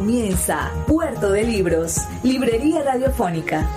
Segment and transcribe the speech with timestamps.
[0.00, 3.68] Comienza Puerto de Libros, Librería Radiofónica.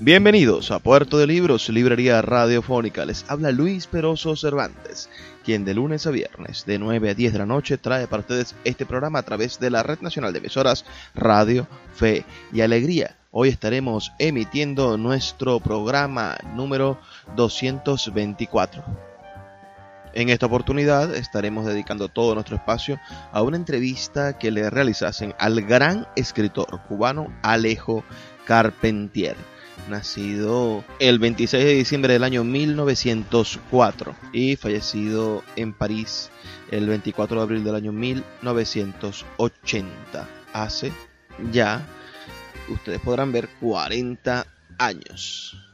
[0.00, 3.04] Bienvenidos a Puerto de Libros, Librería Radiofónica.
[3.04, 5.10] Les habla Luis Peroso Cervantes,
[5.44, 8.54] quien de lunes a viernes, de 9 a 10 de la noche, trae para ustedes
[8.64, 13.18] este programa a través de la Red Nacional de Emisoras Radio, Fe y Alegría.
[13.32, 16.98] Hoy estaremos emitiendo nuestro programa número
[17.36, 19.07] 224.
[20.14, 22.98] En esta oportunidad estaremos dedicando todo nuestro espacio
[23.32, 28.02] a una entrevista que le realizasen al gran escritor cubano Alejo
[28.46, 29.36] Carpentier,
[29.88, 36.30] nacido el 26 de diciembre del año 1904 y fallecido en París
[36.70, 40.28] el 24 de abril del año 1980.
[40.52, 40.92] Hace
[41.52, 41.86] ya,
[42.68, 44.46] ustedes podrán ver, 40
[44.78, 45.67] años.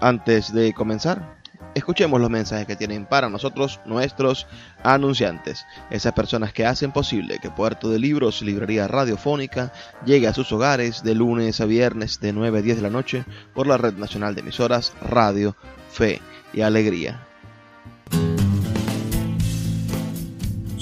[0.00, 1.38] Antes de comenzar,
[1.84, 4.46] Escuchemos los mensajes que tienen para nosotros nuestros
[4.82, 9.70] anunciantes, esas personas que hacen posible que Puerto de Libros, Librería Radiofónica,
[10.06, 13.26] llegue a sus hogares de lunes a viernes de 9 a 10 de la noche
[13.52, 15.56] por la Red Nacional de Emisoras Radio,
[15.90, 16.22] Fe
[16.54, 17.33] y Alegría.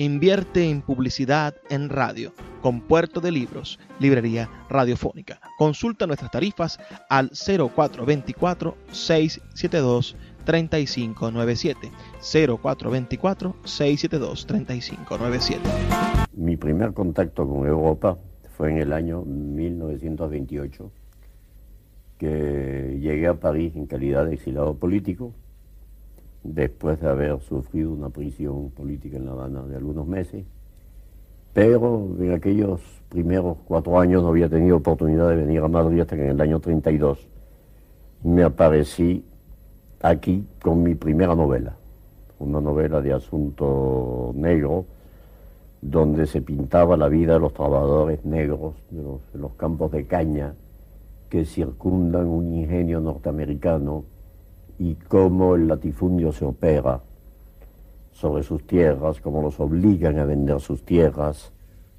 [0.00, 5.42] Invierte en publicidad en radio con Puerto de Libros, Librería Radiofónica.
[5.58, 6.78] Consulta nuestras tarifas
[7.10, 10.16] al 0424 672
[10.46, 15.60] 3597 0424 672 3597.
[16.32, 18.16] Mi primer contacto con Europa
[18.56, 20.90] fue en el año 1928
[22.16, 25.34] que llegué a París en calidad de exilado político
[26.42, 30.44] después de haber sufrido una prisión política en La Habana de algunos meses,
[31.52, 36.16] pero en aquellos primeros cuatro años no había tenido oportunidad de venir a Madrid hasta
[36.16, 37.18] que en el año 32
[38.22, 39.24] me aparecí
[40.00, 41.76] aquí con mi primera novela,
[42.38, 44.84] una novela de asunto negro,
[45.82, 50.06] donde se pintaba la vida de los trabajadores negros de los, de los campos de
[50.06, 50.54] caña
[51.28, 54.04] que circundan un ingenio norteamericano
[54.80, 57.00] y cómo el latifundio se opera
[58.12, 61.52] sobre sus tierras, cómo los obligan a vender sus tierras,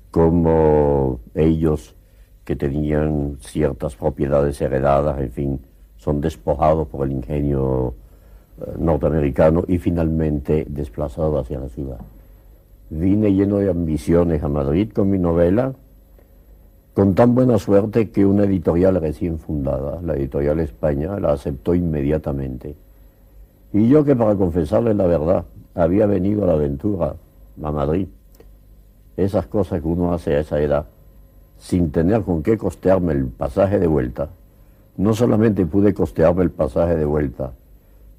[0.10, 1.95] cómo ellos
[2.44, 5.60] que tenían ciertas propiedades heredadas, en fin,
[5.98, 7.94] son despojados por el ingenio
[8.60, 12.00] eh, norteamericano y finalmente desplazados hacia la ciudad.
[12.89, 15.74] Vine lleno de ambiciones a Madrid con mi novela,
[16.93, 22.75] con tan buena suerte que una editorial recién fundada, la editorial España, la aceptó inmediatamente.
[23.71, 27.15] Y yo que para confesarle la verdad, había venido a la aventura
[27.63, 28.07] a Madrid.
[29.15, 30.85] Esas cosas que uno hace a esa edad,
[31.57, 34.29] sin tener con qué costearme el pasaje de vuelta,
[34.97, 37.51] no solamente pude costearme el pasaje de vuelta,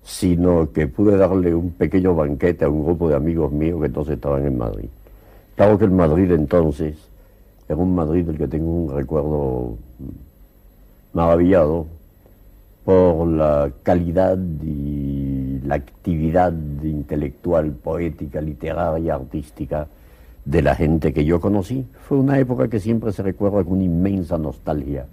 [0.02, 4.14] sino que pude darle un pequeño banquete a un grupo de amigos míos que entonces
[4.14, 4.88] estaban en Madrid.
[5.56, 6.96] Claro que el Madrid entonces
[7.72, 9.76] era un Madrid del que tengo un recuerdo
[11.14, 11.86] maravillado
[12.84, 16.52] por la calidad y la actividad
[16.82, 19.86] intelectual, poética, literaria, artística
[20.44, 21.86] de la gente que yo conocí.
[22.06, 25.06] Fue una época que siempre se recuerda con inmensa nostalgia,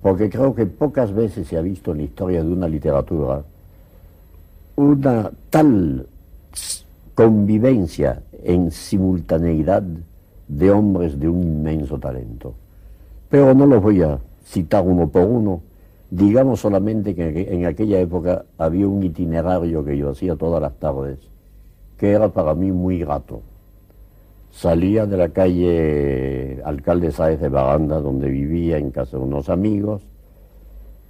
[0.00, 3.42] porque creo que pocas veces se ha visto en la historia de una literatura
[4.76, 6.06] una tal
[7.14, 9.84] convivencia en simultaneidad
[10.48, 12.54] de hombres de un inmenso talento.
[13.28, 15.62] Pero no los voy a citar uno por uno.
[16.10, 21.18] Digamos solamente que en aquella época había un itinerario que yo hacía todas las tardes,
[21.98, 23.42] que era para mí muy grato.
[24.52, 30.02] Salía de la calle Alcalde Sáez de Baranda, donde vivía en casa de unos amigos,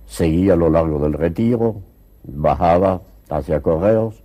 [0.07, 1.77] seguía a lo largo del retiro,
[2.25, 4.23] bajaba hacia Correos,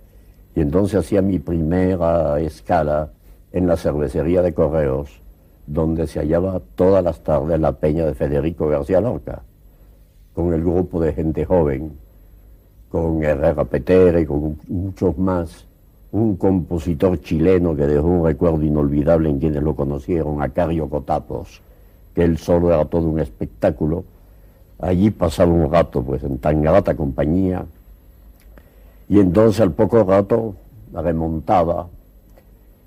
[0.54, 3.10] y entonces hacía mi primera escala
[3.52, 5.20] en la cervecería de Correos,
[5.66, 9.42] donde se hallaba todas las tardes la peña de Federico García Lorca,
[10.34, 11.92] con el grupo de gente joven,
[12.90, 15.64] con Herrera Petere y con muchos más,
[16.12, 21.60] un compositor chileno que dejó un recuerdo inolvidable en quienes lo conocieron, Acario Cotapos,
[22.14, 24.04] que él solo era todo un espectáculo.
[24.80, 27.64] Allí pasaba un rato, pues, en tan grata compañía,
[29.08, 30.54] y entonces al poco rato
[30.92, 31.88] remontaba,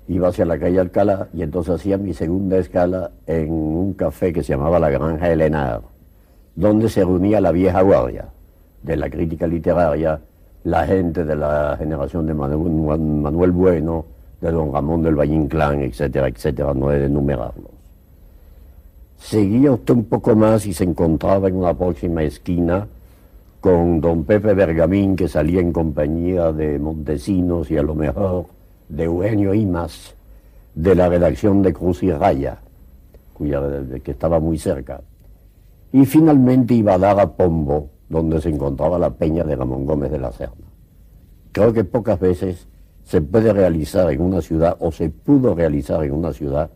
[0.08, 4.42] iba hacia la calle Alcalá y entonces hacía mi segunda escala en un café que
[4.42, 5.82] se llamaba La Granja Helenar,
[6.54, 8.26] donde se reunía la vieja guardia
[8.82, 10.20] de la crítica literaria,
[10.64, 14.04] la gente de la generación de Manuel, Bueno,
[14.40, 17.72] de don Ramón del Valle Inclán, etcétera, etcétera, no he de enumerarlos.
[19.18, 22.86] Seguía usted un poco más y se encontraba en una próxima esquina
[23.60, 28.44] con don Pepe Bergamín, que salía en compañía de Montesinos y a lo mejor
[28.94, 30.14] de Eugenio Imas,
[30.74, 32.58] de la redacción de Cruz y Raya,
[33.32, 33.60] cuya,
[34.02, 35.00] que estaba muy cerca.
[35.92, 40.10] Y finalmente iba a dar a Pombo, donde se encontraba la peña de Ramón Gómez
[40.10, 40.66] de la Serna.
[41.52, 42.66] Creo que pocas veces
[43.04, 46.70] se puede realizar en una ciudad, o se pudo realizar en una ciudad,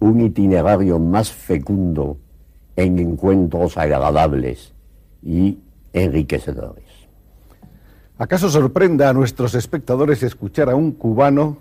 [0.00, 2.18] un itinerario más fecundo
[2.76, 4.72] en encuentros agradables
[5.22, 5.58] y
[5.92, 6.93] enriquecedores.
[8.16, 11.56] ¿Acaso sorprenda a nuestros espectadores escuchar a un cubano,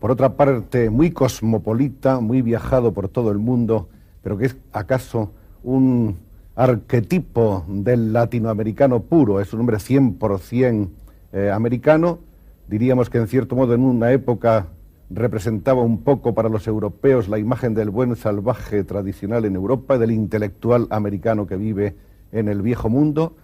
[0.00, 3.90] por otra parte muy cosmopolita, muy viajado por todo el mundo,
[4.22, 5.32] pero que es acaso
[5.62, 6.16] un
[6.56, 10.88] arquetipo del latinoamericano puro, es un hombre 100%
[11.34, 12.20] eh, americano,
[12.68, 14.68] diríamos que en cierto modo en una época
[15.10, 20.12] representaba un poco para los europeos la imagen del buen salvaje tradicional en Europa, del
[20.12, 21.96] intelectual americano que vive
[22.32, 23.34] en el viejo mundo,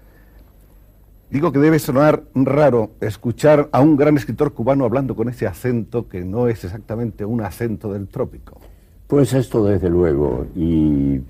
[1.31, 6.09] Digo que debe sonar raro escuchar a un gran escritor cubano hablando con ese acento
[6.09, 8.61] que no es exactamente un acento del trópico.
[9.07, 10.47] Pues esto desde luego.
[10.55, 11.21] Y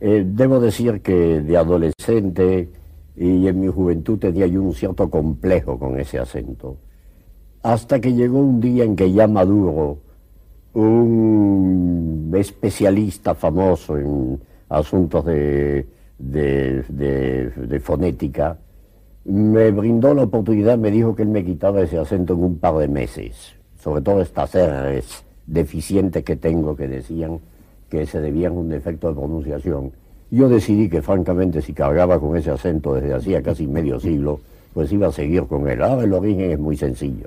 [0.00, 2.70] eh, debo decir que de adolescente
[3.16, 6.78] y en mi juventud tenía yo un cierto complejo con ese acento.
[7.62, 9.98] Hasta que llegó un día en que ya Maduro,
[10.72, 15.86] un especialista famoso en asuntos de,
[16.18, 18.56] de fonética,
[19.24, 22.76] me brindó la oportunidad, me dijo que él me quitaba ese acento en un par
[22.76, 27.40] de meses, sobre todo estas R's deficientes que tengo que decían
[27.88, 29.92] que se debían a un defecto de pronunciación.
[30.30, 34.40] Yo decidí que francamente si cargaba con ese acento desde hacía casi medio siglo,
[34.72, 35.82] pues iba a seguir con él.
[35.82, 37.26] Ahora el origen es muy sencillo.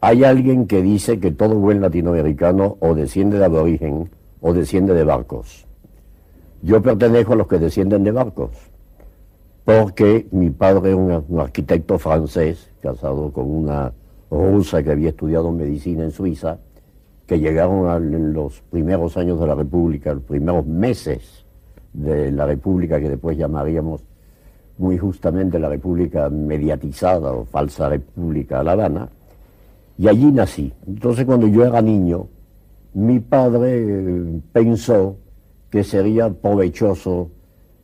[0.00, 4.10] Hay alguien que dice que todo buen latinoamericano o desciende de aborigen
[4.40, 5.64] o desciende de barcos.
[6.62, 8.50] Yo pertenezco a los que descienden de barcos
[9.68, 13.92] porque mi padre era un, arquitecto francés, casado con una
[14.30, 16.56] rusa que había estudiado medicina en Suiza,
[17.26, 21.44] que llegaron en los primeros años de la República, los primeros meses
[21.92, 24.00] de la República, que después llamaríamos
[24.78, 29.10] muy justamente la República mediatizada o falsa República La Habana,
[29.98, 30.72] y allí nací.
[30.86, 32.26] Entonces cuando yo era niño,
[32.94, 35.16] mi padre eh, pensó
[35.68, 37.32] que sería provechoso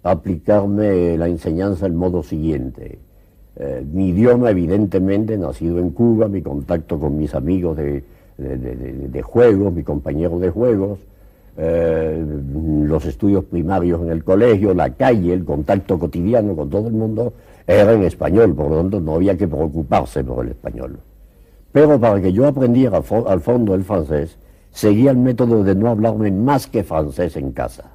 [0.05, 2.99] aplicarme la enseñanza del modo siguiente.
[3.57, 8.05] Eh, mi idioma, evidentemente, nacido en Cuba, mi contacto con mis amigos de,
[8.37, 10.99] de, juegos, mis compañeros de juegos,
[11.57, 12.25] eh,
[12.87, 17.33] los estudios primarios en el colegio, la calle, el contacto cotidiano con todo el mundo,
[17.67, 20.99] era en español, por lo tanto no había que preocuparse por el español.
[21.73, 24.37] Pero para que yo aprendiera al fondo el francés,
[24.71, 27.95] seguía el método de no hablarme más que francés en casa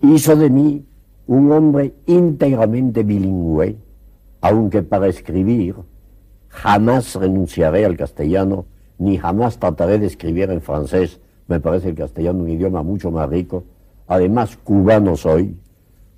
[0.00, 0.84] hizo de mí
[1.28, 3.76] un hombre íntegramente bilingüe,
[4.40, 5.76] aunque para escribir
[6.48, 8.64] jamás renunciaré al castellano,
[8.98, 11.20] ni jamás trataré de escribir en francés.
[11.46, 13.64] Me parece el castellano un idioma mucho más rico.
[14.06, 15.54] Además, cubano soy,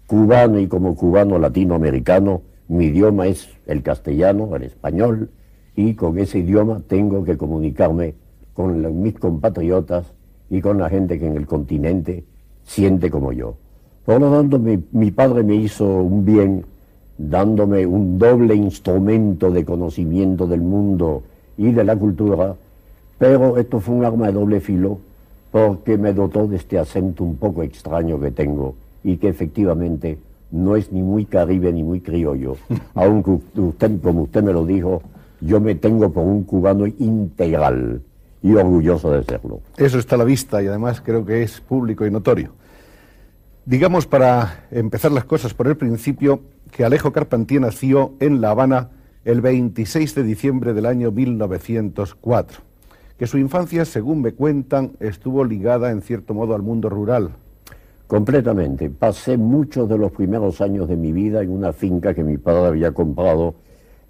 [0.06, 5.30] cubano y como cubano latinoamericano, mi idioma es el castellano, el español,
[5.74, 8.14] y con ese idioma tengo que comunicarme
[8.54, 10.14] con mis compatriotas
[10.48, 12.24] y con la gente que en el continente
[12.62, 13.56] siente como yo.
[14.04, 16.64] Por lo tanto, mi, padre me hizo un bien
[17.18, 21.22] dándome un doble instrumento de conocimiento del mundo
[21.58, 22.54] y de la cultura,
[23.18, 24.98] pero esto fue un arma de doble filo
[25.50, 30.18] porque me dotó de este acento un poco extraño que tengo y que efectivamente
[30.50, 32.56] no es ni muy caribe ni muy criollo,
[32.94, 35.02] aunque usted, como usted me lo dijo,
[35.40, 38.00] yo me tengo por un cubano integral
[38.42, 39.60] y orgulloso de serlo.
[39.76, 42.59] Eso está a la vista y además creo que es público y notorio.
[43.66, 46.40] Digamos, para empezar las cosas por el principio,
[46.70, 48.88] que Alejo Carpentier nació en La Habana
[49.24, 52.60] el 26 de diciembre del año 1904,
[53.18, 57.30] que su infancia, según me cuentan, estuvo ligada en cierto modo al mundo rural.
[58.06, 58.88] Completamente.
[58.88, 62.66] Pasé muchos de los primeros años de mi vida en una finca que mi padre
[62.66, 63.54] había comprado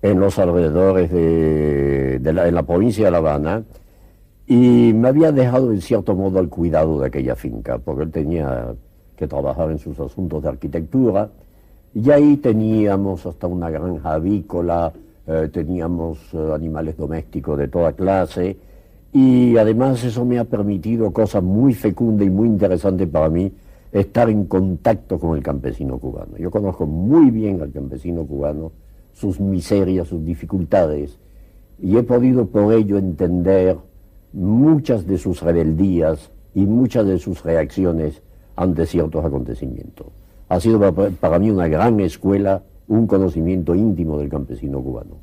[0.01, 3.65] en los alrededores de, la, la provincia de La Habana
[4.47, 8.75] y me había dejado en cierto modo al cuidado de aquella finca, porque él tenía
[9.21, 11.29] que trabajar en sus asuntos de arquitectura,
[11.95, 14.93] y ahí teníamos hasta una granja avícola,
[15.27, 18.57] eh, teníamos eh, animales domésticos de toda clase,
[19.13, 23.53] y además eso me ha permitido cosa muy fecunda y muy interesante para mí,
[23.93, 26.39] estar en contacto con el campesino cubano.
[26.39, 28.73] Yo conozco muy bien al campesino cubano,
[29.13, 31.19] sus miserias, sus dificultades,
[31.79, 33.77] y he podido por ello entender
[34.33, 38.23] muchas de sus rebeldías y muchas de sus reacciones
[38.57, 40.07] ante ciertos acontecimientos.
[40.49, 45.17] Ha sido para mí una gran escuela, un conocimiento íntimo del campesino cubano.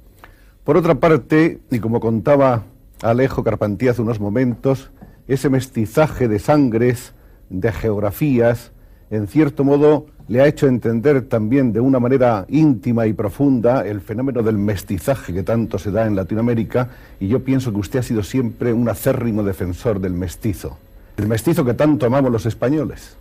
[0.64, 2.64] Por otra parte, y como contaba
[3.02, 4.92] Alejo Carpantía hace unos momentos,
[5.28, 7.14] ese mestizaje de sangres,
[7.50, 8.72] de geografías,
[9.10, 14.02] en cierto modo le ha hecho entender también de una manera íntima y profunda el
[14.02, 18.04] fenómeno del mestizaje que tanto se da en Latinoamérica y yo pienso que usted ha
[18.04, 20.78] sido siempre un acérrimo defensor del mestizo,
[21.18, 23.18] el mestizo que tanto amamos los españoles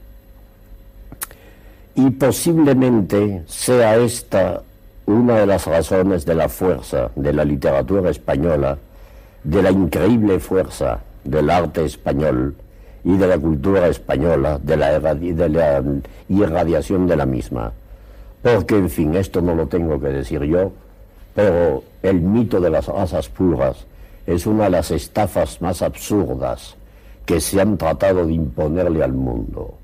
[1.94, 4.62] y posiblemente sea esta
[5.06, 8.76] una de las razones de la fuerza de la literatura española,
[9.44, 12.54] de la increíble fuerza del arte español
[13.04, 15.82] y de la cultura española, de la,
[16.28, 17.72] irradiación de la misma.
[18.42, 20.72] Porque, en fin, esto no lo tengo que decir yo,
[21.34, 23.86] pero el mito de las razas puras
[24.26, 26.75] es una de las estafas más absurdas
[27.26, 29.74] que se han tratado de imponerle al mundo.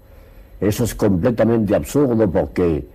[0.61, 2.87] Eso es completamente absurdo porque,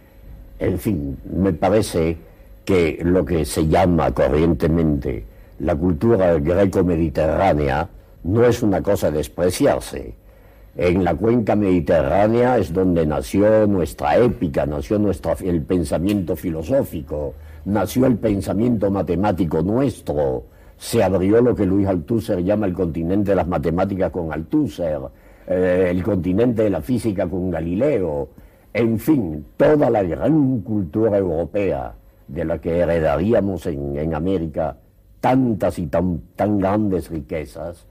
[0.58, 2.18] en fin, me parece
[2.66, 5.26] que lo que se llama corrientemente
[5.60, 7.90] la cultura greco-mediterránea
[8.24, 10.14] no es una cosa de despreciarse.
[10.76, 17.34] En la cuenca mediterránea es donde nació nuestra épica, nació nuestra, el pensamiento filosófico,
[17.66, 20.44] nació el pensamiento matemático nuestro,
[20.78, 25.00] se abrió lo que Luis Althusser llama el continente de las matemáticas con Althusser,
[25.48, 28.30] eh, el continente de la física con Galileo,
[28.74, 31.96] en fin, toda la gran cultura europea
[32.28, 34.78] de la que heredaríamos en, América
[35.20, 37.86] tantas y tan, tan grandes riquezas,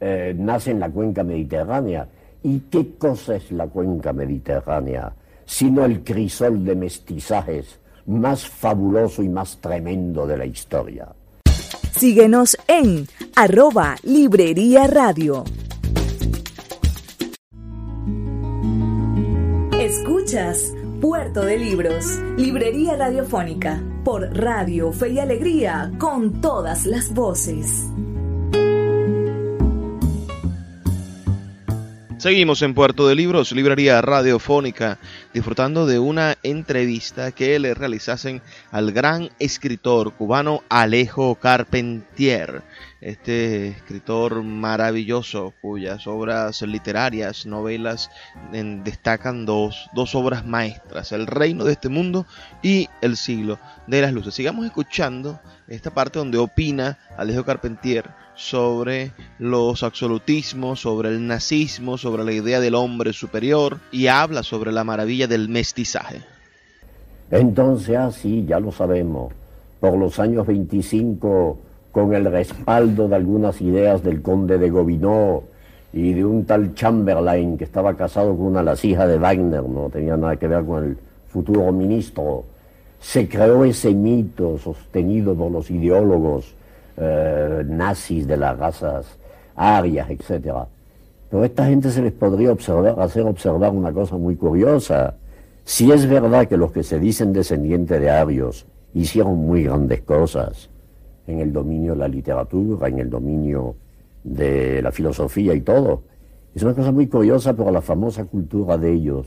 [0.00, 2.06] eh, nace en la cuenca mediterránea.
[2.42, 5.12] ¿Y qué cosa es la cuenca mediterránea?
[5.44, 11.08] Sino el crisol de mestizajes más fabuloso y más tremendo de la historia.
[11.96, 15.44] Síguenos en arroba Librería Radio.
[19.78, 27.86] Escuchas Puerto de Libros, Librería Radiofónica, por Radio Fe y Alegría, con todas las voces.
[32.18, 34.98] Seguimos en Puerto de Libros, Librería Radiofónica,
[35.32, 42.64] disfrutando de una entrevista que le realizasen al gran escritor cubano Alejo Carpentier
[43.00, 48.10] este escritor maravilloso cuyas obras literarias, novelas,
[48.52, 52.26] destacan dos, dos obras maestras, El reino de este mundo
[52.62, 54.34] y El siglo de las luces.
[54.34, 62.24] Sigamos escuchando esta parte donde opina Alejo Carpentier sobre los absolutismos, sobre el nazismo, sobre
[62.24, 66.22] la idea del hombre superior y habla sobre la maravilla del mestizaje.
[67.30, 69.32] Entonces, así, ah, ya lo sabemos,
[69.80, 71.58] por los años 25
[71.92, 75.44] con el respaldo de algunas ideas del conde de Gobineau
[75.92, 79.62] y de un tal Chamberlain que estaba casado con una de las hijas de Wagner,
[79.62, 82.44] no tenía nada que ver con el futuro ministro,
[83.00, 86.54] se creó ese mito sostenido por los ideólogos
[86.96, 89.06] eh, nazis de las razas
[89.56, 90.54] arias, etc.
[91.30, 95.14] Pero a esta gente se les podría observar, hacer observar una cosa muy curiosa.
[95.64, 100.68] Si es verdad que los que se dicen descendientes de arios hicieron muy grandes cosas
[101.28, 103.76] en el dominio de la literatura, en el dominio
[104.24, 106.02] de la filosofía y todo,
[106.54, 109.26] es una cosa muy curiosa por la famosa cultura de ellos,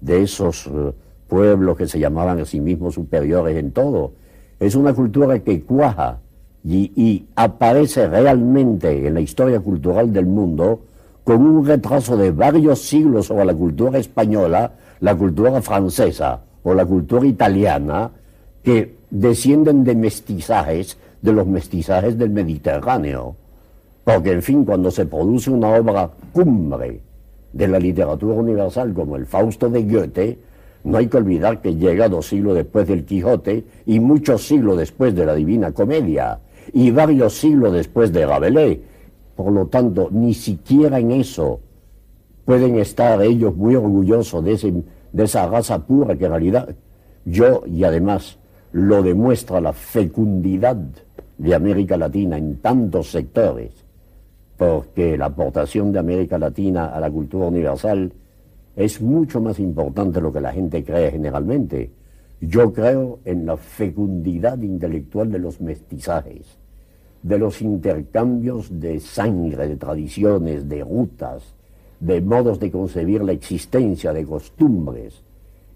[0.00, 0.92] de esos eh,
[1.28, 4.12] pueblos que se llamaban a sí mismos superiores en todo.
[4.58, 6.18] Es una cultura que cuaja
[6.64, 10.80] y, aparece realmente en la historia cultural del mundo
[11.22, 16.84] con un retraso de varios siglos sobre la cultura española, la cultura francesa o la
[16.84, 18.10] cultura italiana,
[18.64, 23.36] que descienden de mestizajes, de los mestizajes del Mediterráneo.
[24.04, 27.00] Porque, en fin, cuando se produce una obra cumbre
[27.52, 30.38] de la literatura universal como el Fausto de Goethe,
[30.84, 35.14] no hay que olvidar que llega dos siglos después del Quijote y muchos siglos después
[35.16, 36.38] de la Divina Comedia
[36.72, 38.78] y varios siglos después de Rabelais.
[39.34, 41.60] Por lo tanto, ni siquiera en eso
[42.44, 46.68] pueden estar ellos muy orgullosos de, de esa raza pura que en realidad
[47.24, 48.38] yo y además
[48.70, 50.76] lo demuestra la fecundidad
[51.38, 53.72] de América Latina en tantos sectores,
[54.56, 58.12] porque la aportación de América Latina a la cultura universal
[58.74, 61.90] es mucho más importante de lo que la gente cree generalmente.
[62.40, 66.58] Yo creo en la fecundidad intelectual de los mestizajes,
[67.22, 71.42] de los intercambios de sangre, de tradiciones, de rutas,
[72.00, 75.22] de modos de concebir la existencia, de costumbres,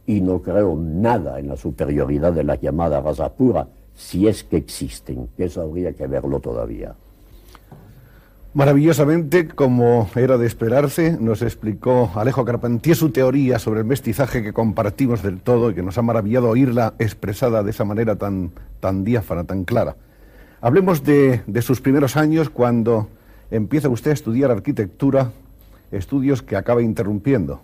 [0.06, 3.66] y no creo nada en la superioridad de la llamada raza pura,
[4.00, 6.94] si es que existen, eso habría que verlo todavía.
[8.54, 14.54] Maravillosamente, como era de esperarse, nos explicó Alejo Carpentier su teoría sobre el mestizaje que
[14.54, 19.04] compartimos del todo y que nos ha maravillado oírla expresada de esa manera tan, tan
[19.04, 19.96] diáfana, tan clara.
[20.62, 23.06] Hablemos de, de sus primeros años cuando
[23.50, 25.30] empieza usted a estudiar arquitectura,
[25.92, 27.60] estudios que acaba interrumpiendo.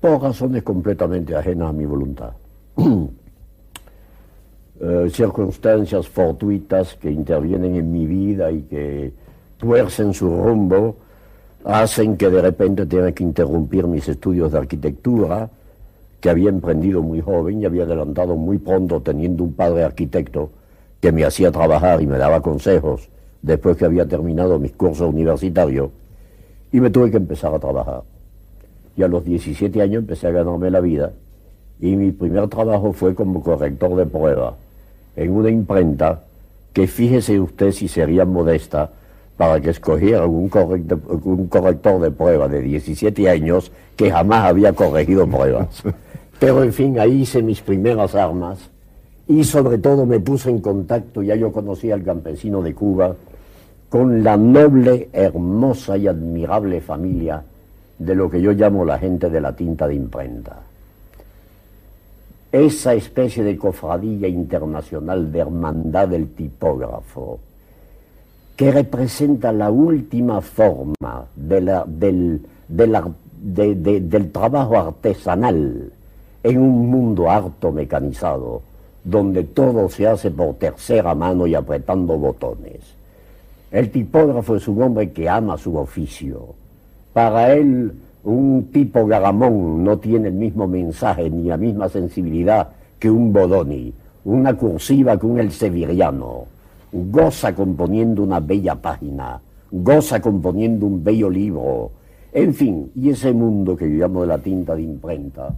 [0.00, 2.34] Por razones completamente ajenas a mi voluntad.
[4.80, 9.12] Eh, circunstancias fortuitas que intervienen en mi vida y que
[9.56, 10.96] tuercen su rumbo,
[11.64, 15.48] hacen que de repente tenga que interrumpir mis estudios de arquitectura,
[16.20, 20.50] que había emprendido muy joven y había adelantado muy pronto teniendo un padre arquitecto
[21.00, 23.08] que me hacía trabajar y me daba consejos
[23.42, 25.90] después que había terminado mis cursos universitarios
[26.72, 28.02] y me tuve que empezar a trabajar.
[28.96, 31.12] Y a los 17 años empecé a ganarme la vida
[31.80, 34.54] y mi primer trabajo fue como corrector de prueba
[35.16, 36.22] en una imprenta
[36.72, 38.90] que fíjese usted si sería modesta,
[39.36, 44.72] para que escogiera un corrector, un corrector de prueba de 17 años que jamás había
[44.72, 45.82] corregido pruebas.
[46.38, 48.58] Pero en fin, ahí hice mis primeras armas
[49.26, 53.14] y sobre todo me puse en contacto, ya yo conocía al campesino de Cuba,
[53.88, 57.42] con la noble, hermosa y admirable familia
[57.98, 60.56] de lo que yo llamo la gente de la tinta de imprenta.
[62.54, 67.40] Esa especie de cofradía internacional de hermandad del tipógrafo,
[68.54, 72.46] que representa la última forma del,
[74.30, 75.90] trabajo artesanal
[76.44, 78.62] en un mundo harto mecanizado,
[79.02, 82.78] donde todo se hace por tercera mano y apretando botones.
[83.72, 86.54] El tipógrafo es un hombre que ama su oficio.
[87.12, 93.10] Para él, un tipo garamón no tiene el mismo mensaje ni la misma sensibilidad que
[93.10, 93.92] un Bodoni,
[94.24, 96.54] una cursiva que un elseviriano
[96.94, 101.90] goza componiendo una bella página, goza componiendo un bello libro,
[102.32, 105.54] en fin, y ese mundo que yo llamo de la tinta de imprenta,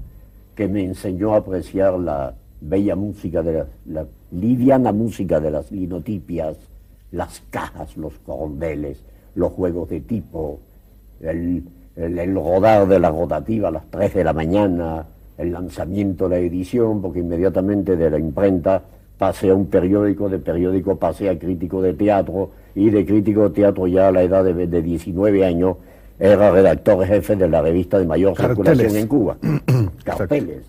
[0.54, 6.56] que me enseñó a apreciar la bella música, de la, liviana música de las linotipias,
[7.12, 8.98] las cajas, los corondeles,
[9.34, 10.58] los juegos de tipo,
[11.20, 11.62] el,
[11.96, 15.06] el, rodar de la rotativa a las 3 de la mañana,
[15.38, 18.82] el lanzamiento de la edición, porque inmediatamente de la imprenta
[19.18, 23.50] pasé a un periódico, de periódico pasé a crítico de teatro y de crítico de
[23.50, 25.76] teatro ya a la edad de, de 19 años
[26.18, 29.36] era redactor jefe de la revista de mayor circulación en Cuba,
[30.04, 30.64] Carteles.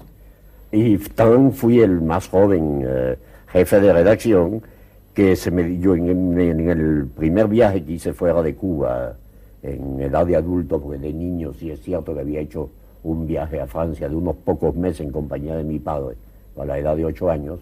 [0.71, 4.61] Y también fui el más joven eh, jefe de redacción
[5.13, 6.37] que se me dio en,
[6.69, 9.15] el primer viaje que hice fuera de Cuba,
[9.73, 12.69] en edad de adulto, porque de niño sí es cierto que había hecho
[13.03, 16.15] un viaje a Francia de unos pocos meses en compañía de mi padre,
[16.57, 17.59] a la edad de ocho años,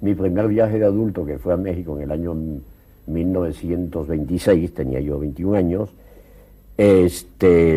[0.00, 2.34] mi primer viaje de adulto, que fue a México en el año
[3.06, 5.90] 1926, tenía yo 21 años,
[6.76, 7.76] Este,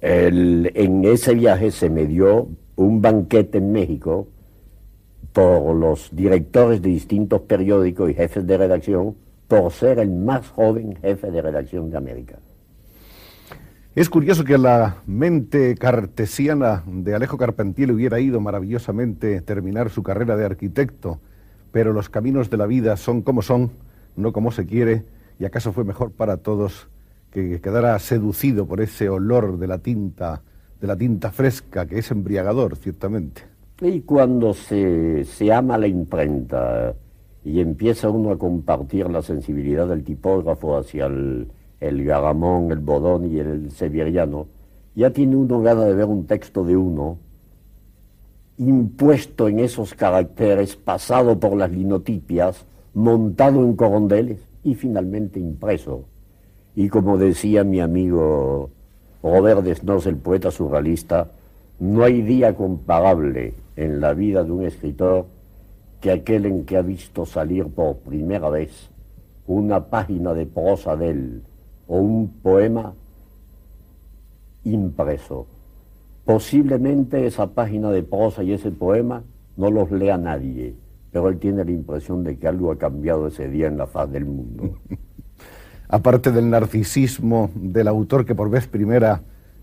[0.00, 4.26] en ese viaje se me dio un banquete en México
[5.34, 9.14] por los directores de distintos periódicos y jefes de redacción
[9.48, 12.38] por ser el más joven jefe de redacción de América.
[13.94, 20.36] Es curioso que la mente cartesiana de Alejo Carpentier hubiera ido maravillosamente terminar su carrera
[20.36, 21.18] de arquitecto,
[21.72, 23.70] pero los caminos de la vida son como son,
[24.14, 25.04] no como se quiere,
[25.38, 26.88] y acaso fue mejor para todos
[27.30, 30.42] que quedara seducido por ese olor de la tinta,
[30.78, 33.42] de la tinta fresca, que es embriagador, ciertamente.
[33.80, 36.94] Y cuando se, se ama la imprenta
[37.46, 41.48] y empieza uno a compartir la sensibilidad del tipógrafo hacia el
[41.80, 44.46] el Garamón, el Bodón y el Severiano,
[44.94, 47.18] ya tiene uno ganas de ver un texto de uno
[48.58, 56.04] impuesto en esos caracteres, pasado por las linotipias, montado en corondeles y finalmente impreso.
[56.74, 58.70] Y como decía mi amigo
[59.22, 61.28] Robert Desnos, el poeta surrealista,
[61.78, 65.26] no hay día comparable en la vida de un escritor
[66.06, 68.70] que aquel en que ha visto salir por primera vez
[69.48, 71.42] una página de prosa de él,
[71.88, 72.92] o un poema
[74.62, 75.48] impreso.
[76.24, 79.24] Posiblemente esa página de prosa y ese poema
[79.56, 80.76] no los lea nadie,
[81.10, 84.08] pero él tiene la impresión de que algo ha cambiado ese día en la faz
[84.08, 84.78] del mundo.
[85.88, 89.22] Aparte del narcisismo del autor que por vez primera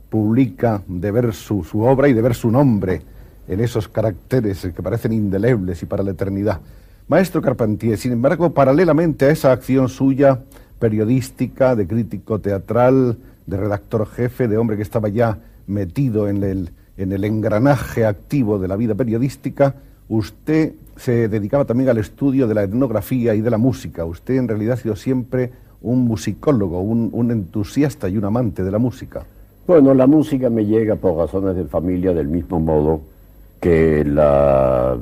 [0.10, 3.02] publica de ver su, su obra y de ver su nombre
[3.48, 6.60] en esos caracteres que parecen indelebles y para la eternidad.
[7.08, 10.40] Maestro Carpentier, sin embargo, paralelamente a esa acción suya,
[10.80, 16.72] periodística, de crítico teatral, de redactor jefe, de hombre que estaba ya metido en el,
[16.98, 19.76] en el engranaje activo de la vida periodística,
[20.08, 24.06] usted se dedicaba también al estudio de la etnografía y de la música.
[24.06, 25.52] Usted en realidad ha sido siempre
[25.82, 29.26] un musicólogo, un, un entusiasta y un amante de la música.
[29.68, 33.13] Bueno, la música me llega por razones de familia del mismo modo
[33.64, 34.98] que la,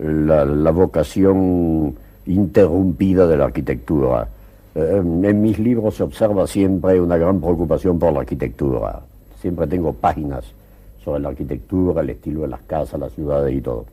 [0.00, 1.94] la, la vocación
[2.26, 4.26] interrumpida de la arquitectura.
[4.74, 9.02] Eh, en mis libros se observa siempre una gran preocupación por la arquitectura.
[9.40, 10.44] Siempre tengo páginas
[11.04, 13.84] sobre la arquitectura, el estilo de las casas, las ciudades y todo.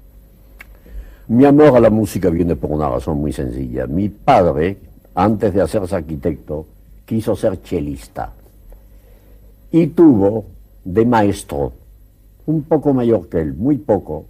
[1.27, 3.85] Mi amor a la música viene por una razón muy sencilla.
[3.85, 4.75] Mi padre,
[5.13, 6.65] antes de hacerse arquitecto,
[7.05, 8.33] quiso ser chelista.
[9.71, 10.45] Y tuvo
[10.83, 11.73] de maestro,
[12.45, 14.25] un poco mayor que él, muy poco,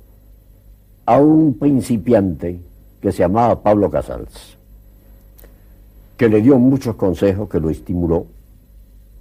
[1.05, 2.59] a un principiante
[3.01, 4.57] que se llamaba Pablo Casals
[6.17, 8.25] que le dio muchos consejos, que lo estimuló,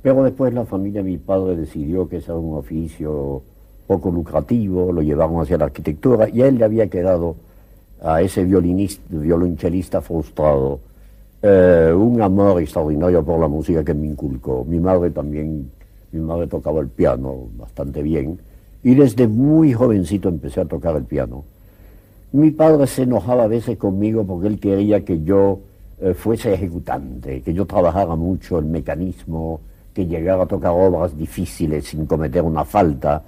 [0.02, 3.42] pero después la familia de mi padre decidió que ese era un oficio
[3.86, 7.36] poco lucrativo, lo llevaron hacia la arquitectura y a él le había quedado
[8.02, 10.80] a ese violinista, violonchelista frustrado
[11.42, 14.64] eh, un amor extraordinario por la música que me inculcó.
[14.64, 15.70] Mi madre también,
[16.12, 18.38] mi madre tocaba el piano bastante bien
[18.84, 21.44] y desde muy jovencito empecé a tocar el piano.
[22.32, 25.60] Mi padre se enojaba a veces conmigo porque él quería que yo
[26.00, 29.60] eh, fuese ejecutante, que yo trabajara mucho el mecanismo,
[29.94, 33.22] que llegara a tocar obras difíciles sin cometer una falta.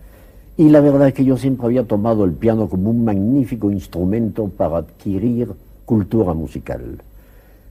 [0.56, 4.48] Y la verdad es que yo siempre había tomado el piano como un magnífico instrumento
[4.48, 5.52] para adquirir
[5.84, 7.02] cultura musical.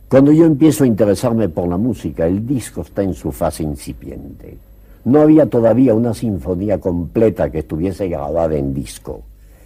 [0.07, 4.57] Cuando yo empiezo a interesarme por la música, el disco está en su fase incipiente.
[5.05, 9.21] No había todavía una sinfonía completa que estuviese grabada en disco.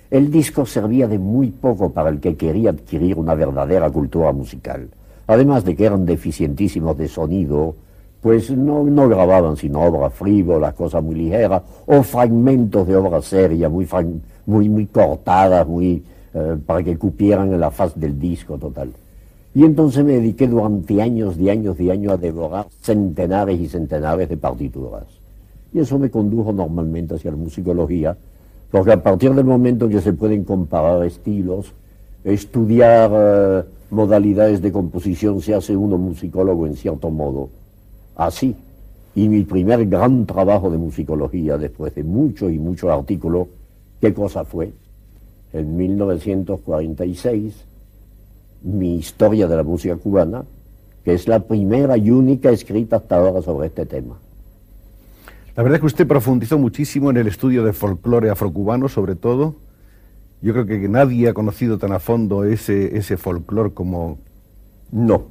[0.09, 4.89] El disco servía de muy poco para el que quería adquirir una verdadera cultura musical
[5.27, 7.75] además de que eran deficientísimos de sonido,
[8.21, 13.87] pues no, grababan sino obras frívolas, cosas muy ligeras, o fragmentos de obras serias, muy,
[14.45, 18.91] muy, muy cortadas, muy, eh, para que cupieran en la faz del disco total.
[19.53, 24.29] Y entonces me dediqué durante años y años y años a devorar centenares y centenares
[24.29, 25.03] de partituras.
[25.73, 28.17] Y eso me condujo normalmente hacia la musicología,
[28.71, 31.73] porque a partir del momento en que se pueden comparar estilos,
[32.23, 33.11] estudiar...
[33.13, 37.49] Eh, modalidades de composición se hace uno musicólogo en cierto modo.
[38.15, 38.55] Así.
[39.15, 43.47] Y mi primer gran trabajo de musicología, después de muchos y muchos artículos,
[43.99, 44.71] ¿qué cosa fue?
[45.53, 47.55] En 1946,
[48.63, 50.43] mi historia de la música cubana,
[51.03, 54.19] que es la primera y única escrita hasta ahora sobre este tema.
[55.57, 59.55] La verdad es que usted profundizó muchísimo en el estudio de folclore afrocubano, sobre todo,
[60.39, 64.19] yo creo que nadie ha conocido tan a fondo ese, ese folclore como...
[64.91, 65.25] No,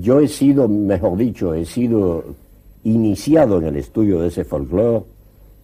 [0.00, 2.24] yo he sido, mejor dicho, he sido
[2.84, 5.06] iniciado en el estudio de ese folclore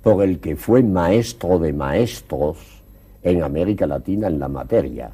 [0.02, 2.56] por el que fue maestro de maestros
[3.22, 5.10] en América Latina en la materia,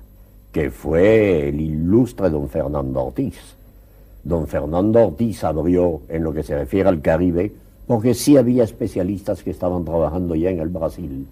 [0.53, 3.57] que fue el ilustre don Fernando Ortiz.
[4.23, 9.43] Don Fernando Ortiz abrió en lo que se refiere al Caribe, porque sí había especialistas
[9.43, 11.27] que estaban trabajando ya en el Brasil,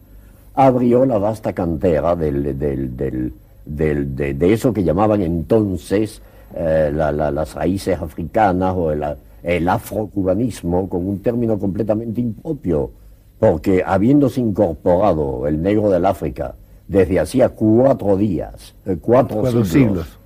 [0.54, 3.32] abrió la vasta cantera del,
[3.64, 6.20] de, eso que llamaban entonces
[6.54, 9.02] eh, las raíces africanas o el,
[9.42, 12.90] el afrocubanismo, con un término completamente impropio,
[13.38, 16.54] porque habiéndose incorporado el negro del África
[16.86, 20.18] desde hacía cuatro días, eh, cuatro, siglos,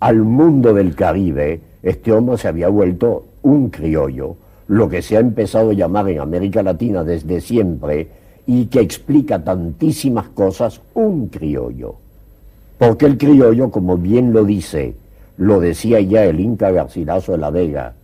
[0.00, 4.36] al mundo del Caribe, este hombre se había vuelto un criollo,
[4.68, 8.08] lo que se ha empezado a llamar en América Latina desde siempre
[8.46, 11.96] y que explica tantísimas cosas, un criollo.
[12.78, 14.94] Porque el criollo, como bien lo dice,
[15.36, 17.94] lo decía ya el Inca Garcilaso de la Vega,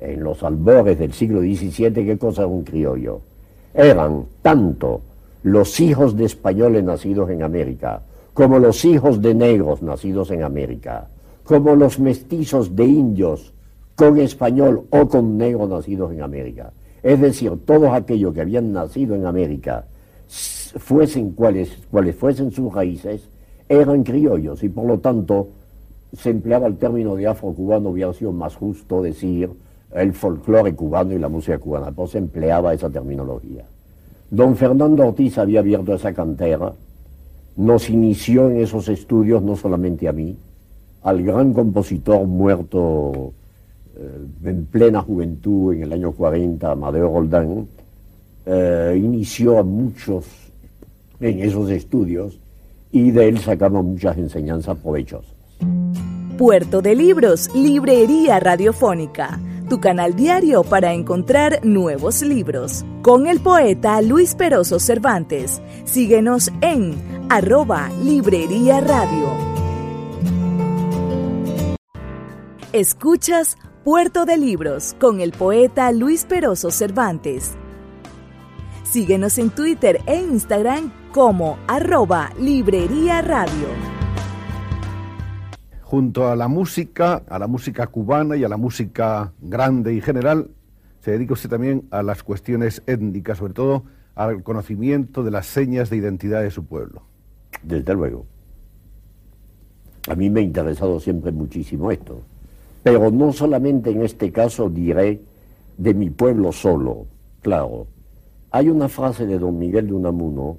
[0.00, 3.20] en los albores del siglo XVII, ¿qué cosa era un criollo?
[3.72, 5.00] Eran tanto
[5.42, 11.06] los hijos de españoles nacidos en América, como los hijos de negros nacidos en América,
[11.44, 13.52] como los mestizos de indios
[13.96, 16.72] con español o con negro nacidos en América.
[17.02, 19.84] Es decir, todos aquellos que habían nacido en América,
[20.28, 23.28] fuesen cuales, cuales fuesen sus raíces,
[23.68, 25.48] eran criollos y por lo tanto
[26.16, 29.50] se empleaba el término de afro-cubano, hubiera sido más justo decir
[29.92, 33.64] el folclore cubano y la música cubana, pues se empleaba esa terminología.
[34.30, 36.72] Don Fernando Ortiz había abierto esa cantera,
[37.56, 40.36] nos inició en esos estudios no solamente a mí,
[41.02, 43.32] al gran compositor muerto
[44.44, 47.66] en plena juventud en el año 40, Amadeo Roldán,
[48.46, 50.24] eh, inició a muchos
[51.20, 52.38] en esos estudios
[52.92, 55.32] y de él sacamos muchas enseñanzas provechosas.
[56.36, 62.84] Puerto de Libros, Librería Radiofónica, tu canal diario para encontrar nuevos libros.
[63.02, 65.62] Con el poeta Luis Peroso Cervantes.
[65.84, 66.94] Síguenos en
[67.30, 69.54] arroba Librería Radio.
[72.72, 77.52] Escuchas Puerto de Libros con el poeta Luis Peroso Cervantes.
[78.82, 83.66] Síguenos en Twitter e Instagram como arroba Librería Radio.
[85.82, 90.48] Junto a la música, a la música cubana y a la música grande y general,
[91.00, 95.90] se dedica usted también a las cuestiones étnicas, sobre todo al conocimiento de las señas
[95.90, 97.02] de identidad de su pueblo.
[97.62, 98.24] Desde luego.
[100.08, 102.22] A mí me ha interesado siempre muchísimo esto.
[102.84, 105.22] Pero no solamente en este caso diré
[105.78, 107.06] de mi pueblo solo,
[107.40, 107.86] claro.
[108.50, 110.58] Hay una frase de don Miguel de Unamuno,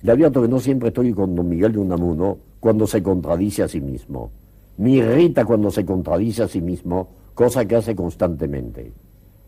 [0.00, 3.68] le advierto que no siempre estoy con don Miguel de Unamuno cuando se contradice a
[3.68, 4.30] sí mismo.
[4.78, 8.90] Me irrita cuando se contradice a sí mismo, cosa que hace constantemente.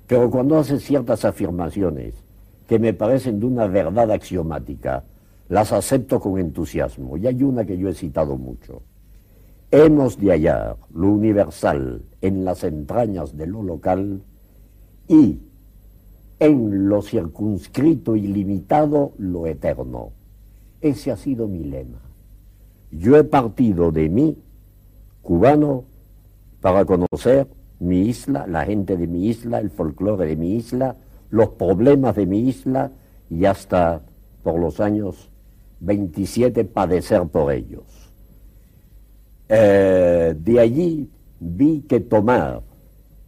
[0.06, 2.14] Pero cuando hace ciertas afirmaciones
[2.68, 5.02] que me parecen de una verdad axiomática,
[5.48, 7.16] las acepto con entusiasmo.
[7.16, 8.82] Y hay una que yo he citado mucho.
[9.70, 14.22] Hemos de hallar lo universal en las entrañas de lo local
[15.08, 15.38] y
[16.38, 20.10] en lo circunscrito y limitado lo eterno.
[20.80, 21.98] Ese ha sido mi lema.
[22.90, 24.36] Yo he partido de mí,
[25.22, 25.84] cubano,
[26.60, 27.46] para conocer
[27.80, 30.96] mi isla, la gente de mi isla, el folclore de mi isla,
[31.30, 32.90] los problemas de mi isla
[33.28, 34.00] y hasta
[34.42, 35.28] por los años
[35.80, 37.82] 27 padecer por ellos.
[39.48, 42.62] Eh, de allí vi que tomar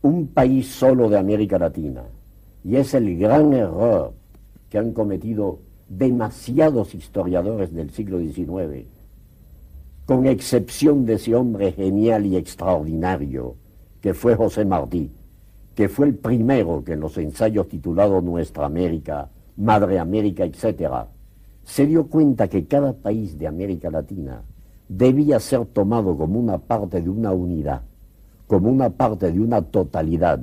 [0.02, 2.04] un país solo de América Latina,
[2.64, 4.12] y es el gran error
[4.70, 8.86] que han cometido demasiados historiadores del siglo XIX,
[10.06, 13.56] con excepción de ese hombre genial y extraordinario
[14.00, 15.10] que fue José Martí,
[15.74, 21.06] que fue el primero que en los ensayos titulados Nuestra América, Madre América, etc.,
[21.64, 24.40] se dio cuenta que cada país de América Latina
[24.88, 27.82] debía ser tomado como una parte de una unidad,
[28.46, 30.40] como una parte de una totalidad.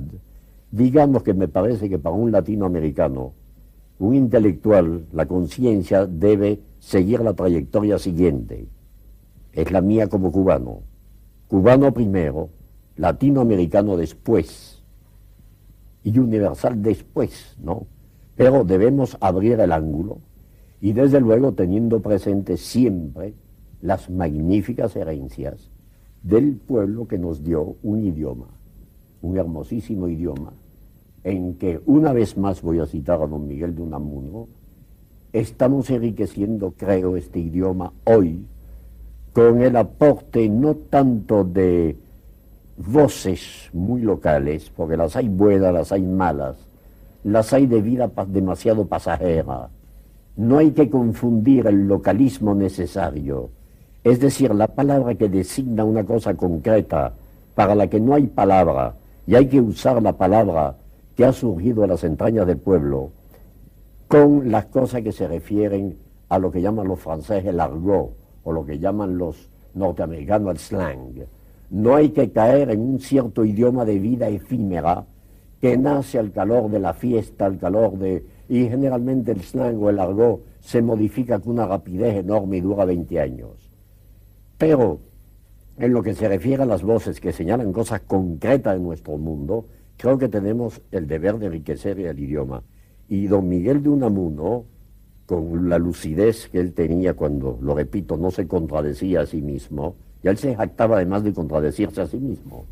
[0.70, 3.32] Digamos que me parece que para un latinoamericano,
[3.98, 8.66] un intelectual, la conciencia debe seguir la trayectoria siguiente.
[9.52, 10.80] Es la mía como cubano.
[11.48, 12.50] Cubano primero,
[12.96, 14.82] latinoamericano después
[16.02, 17.86] y universal después, ¿no?
[18.36, 20.18] Pero debemos abrir el ángulo
[20.80, 23.34] y desde luego teniendo presente siempre
[23.84, 25.68] las magníficas herencias
[26.22, 28.46] del pueblo que nos dio un idioma,
[29.20, 30.54] un hermosísimo idioma,
[31.22, 34.48] en que una vez más voy a citar a don Miguel de Unamuno,
[35.34, 38.46] estamos enriqueciendo, creo, este idioma hoy
[39.34, 41.94] con el aporte no tanto de
[42.78, 46.56] voces muy locales, porque las hay buenas, las hay malas,
[47.22, 49.68] las hay de vida demasiado pasajera.
[50.36, 53.50] No hay que confundir el localismo necesario
[54.04, 57.14] es decir, la palabra que designa una cosa concreta
[57.54, 58.94] para la que no hay palabra
[59.26, 60.76] y hay que usar la palabra
[61.16, 63.10] que ha surgido de las entrañas del pueblo
[64.06, 65.96] con las cosas que se refieren
[66.28, 68.10] a lo que llaman los franceses el argot
[68.44, 71.26] o lo que llaman los norteamericanos el slang.
[71.70, 75.04] No hay que caer en un cierto idioma de vida efímera
[75.62, 78.22] que nace al calor de la fiesta, al calor de...
[78.50, 82.84] Y generalmente el slang o el argot se modifica con una rapidez enorme y dura
[82.84, 83.63] 20 años.
[84.66, 84.98] Pero
[85.76, 89.66] en lo que se refiere a las voces que señalan cosas concretas de nuestro mundo,
[89.98, 92.62] creo que tenemos el deber de enriquecer el idioma.
[93.06, 94.64] Y don Miguel de Unamuno,
[95.26, 99.96] con la lucidez que él tenía cuando, lo repito, no se contradecía a sí mismo,
[100.22, 102.64] y él se jactaba además de contradecirse a sí mismo,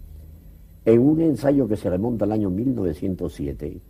[0.87, 3.83] en un ensayo que se remonta al año 1907,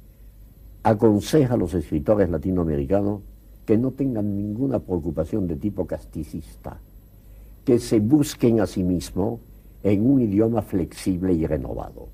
[0.82, 3.20] aconseja a los escritores latinoamericanos
[3.64, 6.80] que no tengan ninguna preocupación de tipo casticista
[7.64, 9.40] que se busquen a sí mismos
[9.82, 12.08] en un idioma flexible y renovado.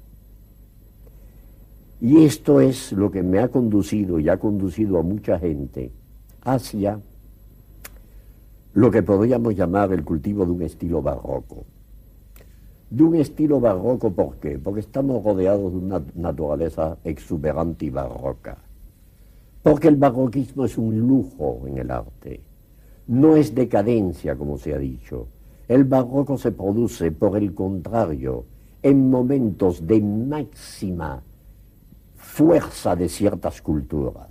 [2.00, 5.90] Y esto es lo que me ha conducido y ha conducido a mucha gente
[6.42, 7.00] hacia
[8.74, 11.64] lo que podríamos llamar el cultivo de un estilo barroco.
[12.90, 14.58] De un estilo barroco, ¿por qué?
[14.58, 18.56] Porque estamos rodeados de una naturaleza exuberante y barroca.
[19.62, 22.40] Porque el barroquismo es un lujo en el arte,
[23.08, 25.26] no es decadencia, como se ha dicho,
[25.68, 28.44] el barroco se produce, por el contrario,
[28.82, 31.22] en momentos de máxima
[32.16, 34.28] fuerza de ciertas culturas.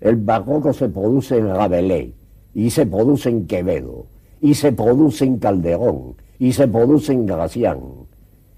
[0.00, 2.14] El barroco se produce en Rabelais,
[2.54, 4.06] y se produce en Quevedo,
[4.40, 7.80] y se produce en Calderón, y se produce en Gracián,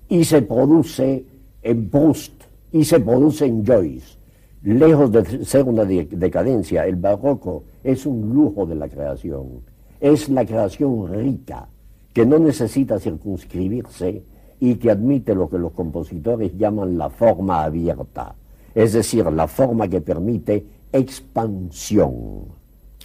[0.09, 1.25] y se produce
[1.63, 2.35] en Proust,
[2.73, 4.17] y se produce en Joyce.
[4.63, 9.63] Lejos de ser una decadencia, el barroco es un lujo de la creación,
[10.01, 11.67] es la creación rica,
[12.13, 14.23] que no necesita circunscribirse
[14.59, 18.35] y que admite lo que los compositores llaman la forma abierta,
[18.75, 22.45] es decir, la forma que permite expansión.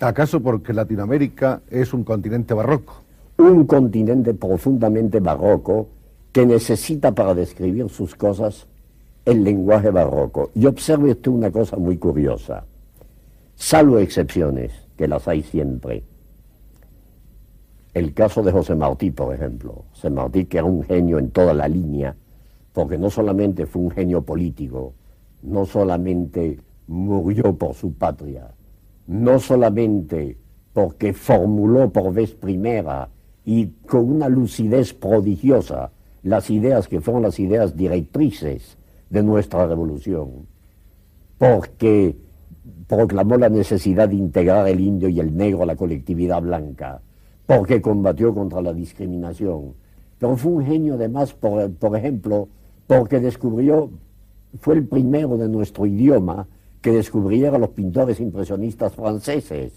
[0.02, 3.04] ¿Acaso porque Latinoamérica es un continente barroco?
[3.38, 5.88] Un continente profundamente barroco
[6.32, 8.68] que necesita para describir sus cosas
[9.24, 10.52] el lenguaje barroco.
[10.54, 12.66] Y observe usted una cosa muy curiosa,
[13.56, 16.04] salvo excepciones, que las hay siempre
[17.96, 19.86] el caso de José Martí, por ejemplo.
[19.92, 22.14] José Martí, que era un genio en toda la línea,
[22.74, 24.94] porque no solamente fue un genio político,
[25.42, 28.52] no solamente murió por su patria,
[29.08, 30.38] no solamente
[30.74, 33.08] porque formuló por vez primera
[33.46, 38.78] y con una lucidez prodigiosa las ideas que fueron las ideas directrices
[39.10, 40.48] de nuestra revolución,
[41.38, 42.18] porque
[42.88, 47.02] proclamó la necesidad de integrar el indio y el negro a la colectividad blanca,
[47.46, 49.74] porque combatió contra la discriminación.
[50.20, 52.48] Pero fue un genio además, por, por ejemplo,
[52.88, 53.90] porque descubrió,
[54.60, 56.48] fue el primero de nuestro idioma
[56.82, 59.74] que descubriera los pintores impresionistas franceses,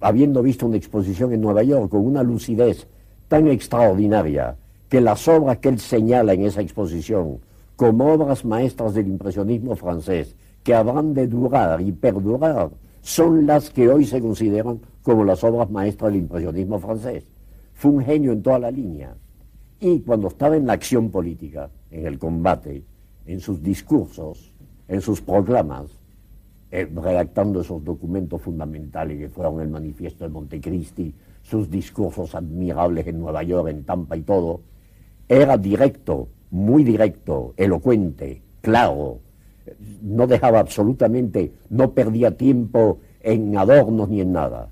[0.00, 2.86] habiendo visto una exposición en Nueva York con una lucidez
[3.28, 4.56] tan extraordinaria
[4.88, 7.38] que las obras que él señala en esa exposición
[7.76, 12.70] como obras maestras del impresionismo francés, que habrán de durar y perdurar,
[13.00, 17.24] son las que hoy se consideran como las obras maestras del impresionismo francés.
[17.74, 19.14] Fue un genio en toda la línea.
[19.80, 22.82] Y cuando estaba en la acción política, en el combate,
[23.26, 24.52] en sus discursos,
[24.88, 25.86] en sus proclamas,
[26.70, 33.18] eh, redactando esos documentos fundamentales que fueron el manifiesto de Montecristi, sus discursos admirables en
[33.18, 34.60] Nueva York, en Tampa y todo,
[35.28, 39.20] era directo, muy directo, elocuente, claro,
[40.02, 44.68] no dejaba absolutamente, no perdía tiempo en adornos ni en nada.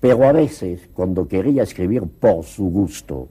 [0.00, 3.28] Pero a veces, cuando quería escribir por su gusto,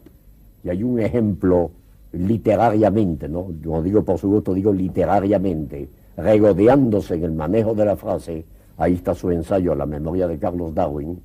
[0.63, 1.71] y hay un ejemplo
[2.11, 3.47] literariamente, ¿no?
[3.63, 8.43] No digo por su gusto, digo literariamente, regodeándose en el manejo de la frase,
[8.77, 11.19] ahí está su ensayo, La memoria de Carlos Darwin,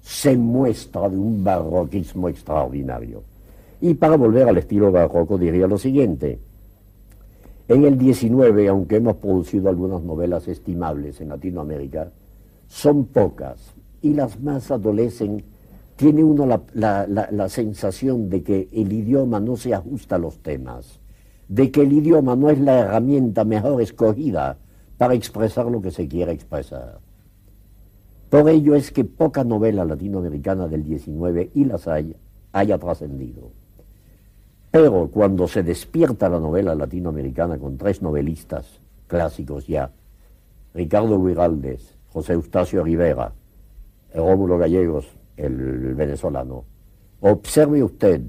[0.00, 3.22] se muestra de un barroquismo extraordinario.
[3.80, 6.38] Y para volver al estilo barroco diría lo siguiente,
[7.68, 12.08] en el 19, aunque hemos producido algunas novelas estimables en Latinoamérica,
[12.68, 13.75] son pocas
[14.06, 15.42] y las más adolecen.
[15.96, 21.00] Tiene uno la, sensación de que el idioma no se ajusta a los temas,
[21.48, 24.58] de que el idioma no es la herramienta mejor escogida
[24.98, 26.98] para expresar lo que se quiere expresar.
[28.28, 32.14] Por ello es que poca novela latinoamericana del 19 y las hay,
[32.52, 33.50] haya trascendido.
[34.70, 38.66] Pero cuando se despierta la novela latinoamericana con tres novelistas
[39.06, 39.90] clásicos ya,
[40.74, 43.32] Ricardo Guiraldes, José Eustacio Rivera,
[44.16, 45.06] Rómulo Gallegos,
[45.36, 46.64] el venezolano,
[47.20, 48.22] observe usted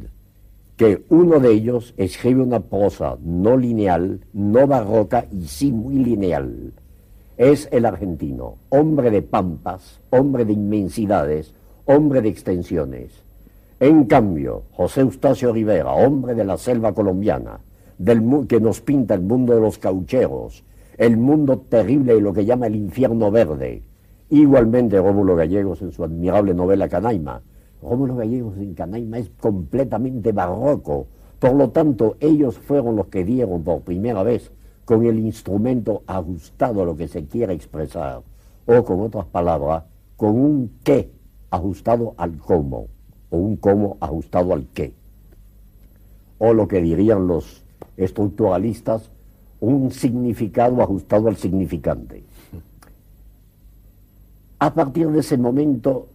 [0.75, 6.73] que uno de ellos escribe una prosa no lineal, no barroca y sí muy lineal.
[7.35, 11.53] Es el argentino, hombre de pampas, hombre de inmensidades,
[11.85, 13.11] hombre de extensiones.
[13.79, 17.59] En cambio, José Eustacio Rivera, hombre de la selva colombiana,
[17.97, 20.63] del, que nos pinta el mundo de los caucheros,
[20.97, 23.81] el mundo terrible de lo que llama el infierno verde.
[24.29, 27.41] Igualmente Rómulo Gallegos en su admirable novela Canaima,
[27.81, 31.07] Rómulo Gallegos en Canaima es completamente barroco.
[31.39, 34.51] Por lo tanto, ellos fueron los que dieron por primera vez
[34.83, 38.21] con el instrumento ajustado a lo que se quiere expresar,
[38.65, 39.83] o con otras palabras,
[40.17, 41.09] con un qué
[41.49, 42.87] ajustado al cómo,
[43.29, 44.93] o un cómo ajustado al qué.
[46.37, 47.63] O lo que dirían los
[47.95, 49.09] estructuralistas,
[49.61, 52.23] un significado ajustado al significante.
[54.59, 56.07] A partir de ese momento,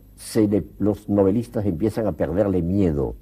[0.80, 3.14] los novelistas empiezan a perderle miedo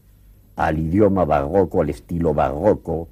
[0.56, 3.08] al idioma barroco, al estilo barroco,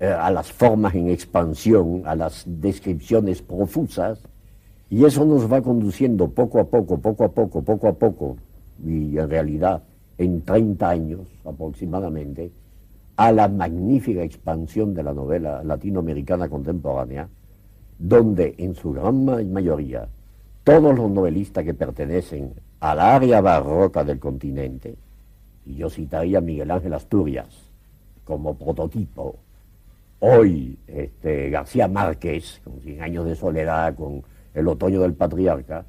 [0.00, 4.20] eh, a las formas en expansión, a las descripciones profusas,
[4.90, 8.36] y eso nos va conduciendo poco a poco, poco a poco, poco a poco,
[8.84, 9.82] y en realidad
[10.18, 12.50] en 30 años aproximadamente,
[13.16, 17.30] a la magnífica expansión de la novela latinoamericana contemporánea,
[17.98, 20.06] donde en su gran mayoría
[20.64, 24.94] todos los novelistas que pertenecen al área barroca del continente,
[25.66, 27.48] y yo citaría a Miguel Ángel Asturias
[28.24, 29.36] como prototipo,
[30.20, 34.22] hoy este, García Márquez, con Cien años de soledad, con
[34.54, 35.84] El otoño del patriarca,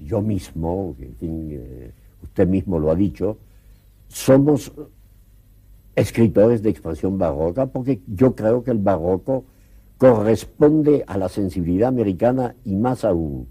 [0.00, 1.92] yo mismo, eh,
[2.22, 3.38] usted mismo lo ha dicho,
[4.08, 4.72] somos
[5.94, 9.44] escritores de expresión barroca porque yo creo que el barroco
[9.98, 13.48] corresponde a la sensibilidad americana y más aún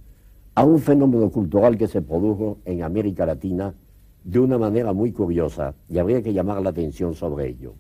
[0.58, 3.76] a un fenómeno cultural que se produjo en América Latina
[4.24, 7.76] de una manera muy curiosa y habría que llamar la atención sobre ello.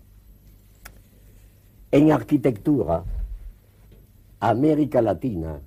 [1.89, 3.03] En arquitectura,
[4.39, 5.59] América Latina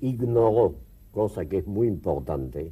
[0.00, 0.76] ignoró,
[1.10, 2.70] cosa que es muy importante,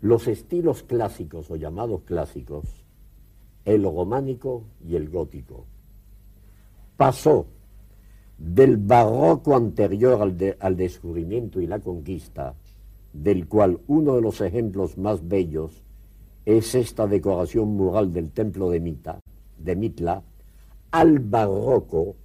[0.00, 2.62] los estilos clásicos o llamados clásicos,
[3.64, 5.64] el románico y el gótico.
[6.96, 7.46] Pasó
[8.38, 10.20] del barroco anterior
[10.58, 12.54] al, descubrimiento y la conquista,
[13.12, 15.82] del cual uno de los ejemplos más bellos
[16.44, 19.20] es esta decoración mural del templo de, Mita,
[19.58, 20.22] de Mitla,
[20.90, 22.16] al barroco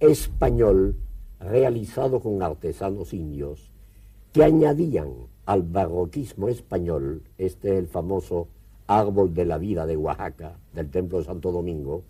[0.00, 0.96] español
[1.40, 3.70] realizado con artesanos indios
[4.32, 5.10] que añadían
[5.44, 8.48] al barroquismo español, este es el famoso
[8.86, 12.04] árbol de la vida de Oaxaca, del templo de Santo Domingo,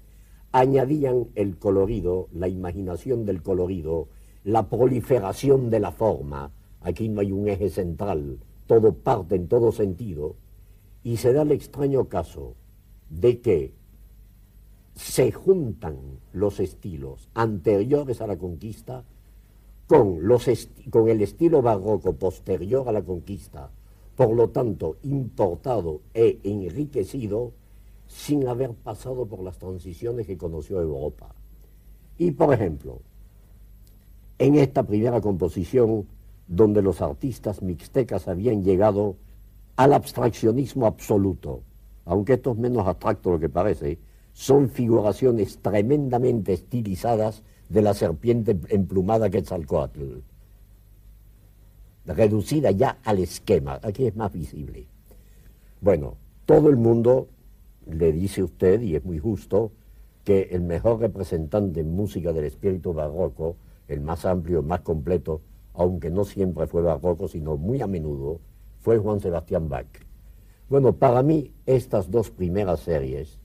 [0.53, 4.09] añadían el colorido, la imaginación del colorido,
[4.45, 6.53] la proliferación de la forma.
[6.83, 10.37] Aquí no hay un eje central, todo parte en todo sentido.
[11.03, 12.55] Y se da el extraño caso
[13.09, 13.75] de que
[14.95, 15.97] se juntan
[16.33, 19.05] los estilos anteriores a la conquista
[19.87, 20.47] con, los
[20.91, 23.71] con el estilo barroco posterior a la conquista,
[24.17, 27.53] por lo tanto importado e enriquecido
[28.13, 31.35] sin haber pasado por las transiciones que conoció Europa.
[32.19, 33.01] Y por ejemplo,
[34.39, 36.07] en esta primera composición,
[36.47, 39.17] donde los artistas mixtecas habían llegado
[39.77, 41.63] al abstraccionismo absoluto,
[42.05, 43.99] aunque esto es menos abstracto lo que parece,
[44.35, 50.19] son figuraciones tremendamente estilizadas de la serpiente emplumada Quetzalcoatl,
[52.05, 54.87] reducida ya al esquema, aquí es más visible.
[55.81, 57.29] Bueno, todo el mundo
[57.87, 59.73] le dice usted, y es muy justo,
[60.25, 63.57] que el mejor representante en música del espíritu barroco,
[63.89, 65.41] el más amplio, el más completo,
[65.75, 68.41] aunque no siempre fue barroco, sino muy a menudo,
[68.81, 69.87] fue Juan Sebastián Bach.
[70.69, 73.41] Bueno, para mí estas dos primeras series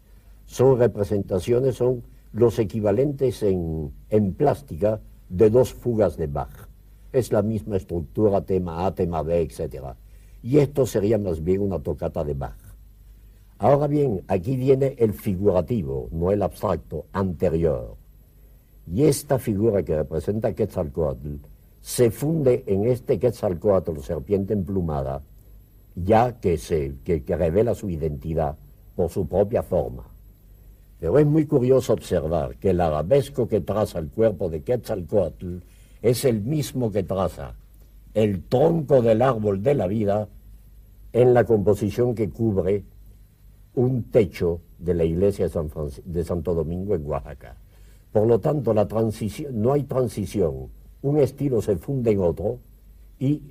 [0.45, 6.69] son representaciones, son los equivalentes en, en plástica de dos fugas de Bach.
[7.11, 9.95] Es la misma estructura, tema A, tema B, etc.
[10.41, 12.66] Y esto sería más bien una tocata de Bach.
[13.59, 17.95] Ahora bien, aquí viene el figurativo, no el abstracto, anterior.
[18.85, 21.37] Y esta figura que representa Quetzalcoatl
[21.81, 25.21] se funde en este Quetzalcoatl, serpiente emplumada,
[25.95, 28.55] ya que, se, que, revela su identidad
[28.95, 30.03] por su propia forma.
[30.99, 35.57] Pero es muy curioso observar que el arabesco que traza el cuerpo de Quetzalcoatl
[36.03, 37.55] es el mismo que traza
[38.13, 40.27] el tronco del árbol de la vida
[41.13, 42.83] en la composición que cubre
[43.77, 47.55] un techo de la iglesia de, Santo Domingo en Oaxaca.
[48.11, 48.87] Por lo tanto, la
[49.51, 50.69] no hay transición,
[51.03, 52.57] un estilo se funde en otro
[53.19, 53.43] y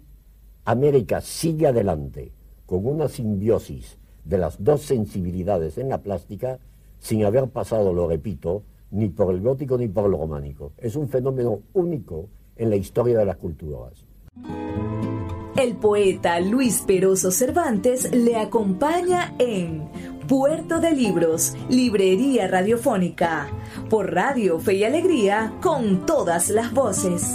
[0.65, 2.33] América sigue adelante
[2.67, 6.59] con una simbiosis de las dos sensibilidades en la plástica
[6.99, 10.73] sin haber pasado, lo repito, ni por el gótico ni por el románico.
[10.79, 14.05] Es un fenómeno único en la historia de las culturas.
[15.57, 23.49] El poeta Luis Peroso Cervantes le acompaña en Puerto de Libros, Librería Radiofónica,
[23.89, 27.33] por Radio Fe y Alegría, con todas las voces.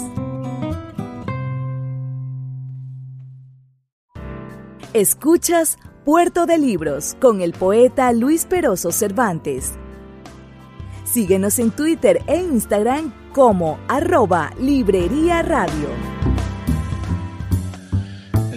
[4.94, 9.72] Escuchas Puerto de Libros con el poeta Luis Peroso Cervantes.
[11.06, 16.11] Síguenos en Twitter e Instagram como arroba Librería Radio.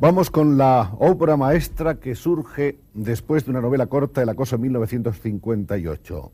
[0.00, 4.62] Vamos con la obra maestra que surge después de una novela corta, El acoso en
[4.62, 6.32] 1958.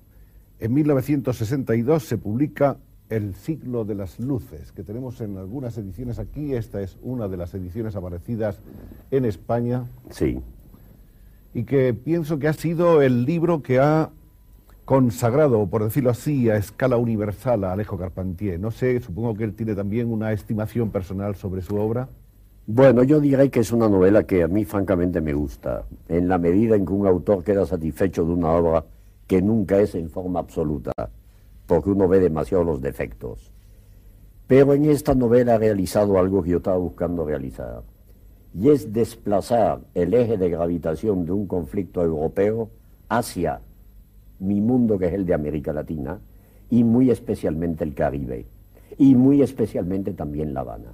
[0.60, 2.78] En 1962 se publica
[3.10, 6.54] El siglo de las luces, que tenemos en algunas ediciones aquí.
[6.54, 8.60] Esta es una de las ediciones aparecidas
[9.10, 9.84] en España.
[10.08, 10.40] Sí.
[11.52, 14.10] Y que pienso que ha sido el libro que ha
[14.84, 18.58] consagrado, por decirlo así, a escala universal a Alejo Carpentier.
[18.58, 22.08] No sé, supongo que él tiene también una estimación personal sobre su obra.
[22.66, 26.38] Bueno, yo diré que es una novela que a mí francamente me gusta, en la
[26.38, 28.84] medida en que un autor queda satisfecho de una obra
[29.26, 30.92] que nunca es en forma absoluta,
[31.66, 33.52] porque uno ve demasiado los defectos.
[34.46, 37.82] Pero en esta novela ha realizado algo que yo estaba buscando realizar,
[38.54, 42.70] y es desplazar el eje de gravitación de un conflicto europeo
[43.08, 43.60] hacia
[44.40, 46.18] mi mundo que es el de América Latina
[46.68, 48.46] y muy especialmente el Caribe
[48.98, 50.92] y muy especialmente también La Habana.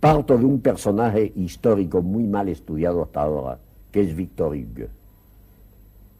[0.00, 3.58] Parto de un personaje histórico muy mal estudiado hasta ahora,
[3.90, 4.86] que es Victor Hugo,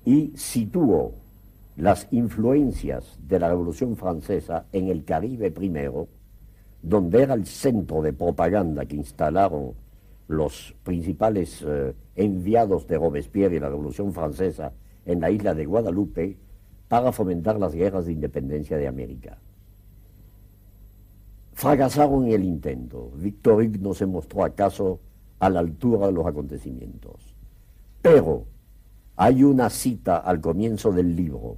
[0.05, 1.13] y sitúo
[1.77, 6.09] las influencias de la Revolución Francesa en el Caribe primero,
[6.83, 9.75] donde era el centro de propaganda que instalaron
[10.29, 14.73] los principales eh, enviados de Robespierre y la Revolución Francesa
[15.07, 16.37] en la isla de Guadalupe
[16.87, 19.39] para fomentar las guerras de independencia de América.
[21.55, 23.11] Fracasaron en el intento.
[23.17, 25.01] Víctor Hugo no se mostró acaso
[25.41, 27.35] a la altura de los acontecimientos.
[28.03, 28.45] Pero
[29.17, 31.57] hay una cita al comienzo del libro,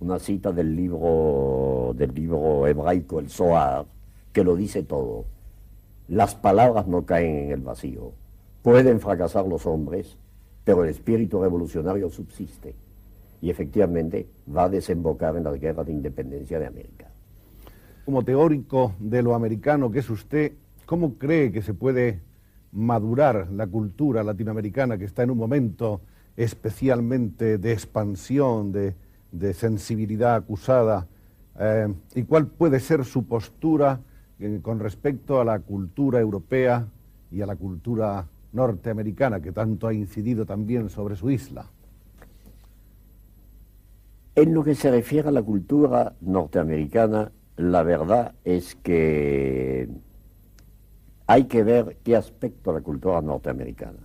[0.00, 3.86] una cita del libro, del libro hebraico, el Zohar,
[4.32, 5.24] que lo dice todo.
[6.08, 8.12] Las palabras no caen en el vacío.
[8.62, 10.16] Pueden fracasar los hombres,
[10.64, 12.74] pero el espíritu revolucionario subsiste
[13.40, 17.06] y efectivamente va a desembocar en las guerras de independencia de América.
[18.04, 20.52] Como teórico de lo americano que es usted,
[20.86, 22.20] ¿cómo cree que se puede
[22.72, 26.00] madurar la cultura latinoamericana que está en un momento
[26.36, 28.94] especialmente de expansión, de,
[29.54, 31.08] sensibilidad acusada?
[31.58, 34.00] Eh, ¿Y cuál puede ser su postura
[34.62, 36.86] con respecto a la cultura europea
[37.30, 41.66] y a la cultura norteamericana que tanto ha incidido también sobre su isla?
[44.34, 49.88] En lo que se refiere a la cultura norteamericana, la verdad es que
[51.26, 53.98] hay que ver qué aspecto de la cultura norteamericana.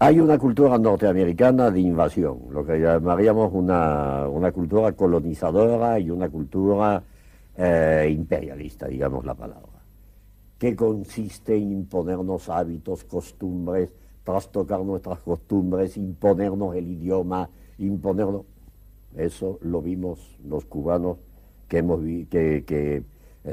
[0.00, 7.02] Hay una cultura norteamericana de invasión, lo que llamaríamos una, cultura colonizadora y una cultura
[7.56, 9.80] eh, imperialista, digamos la palabra
[10.60, 13.90] que consiste en imponernos hábitos, costumbres,
[14.22, 17.48] trastocar nuestras costumbres, imponernos el idioma,
[17.78, 18.42] imponernos...
[19.16, 21.16] Eso lo vimos los cubanos
[21.66, 23.02] que hemos que, que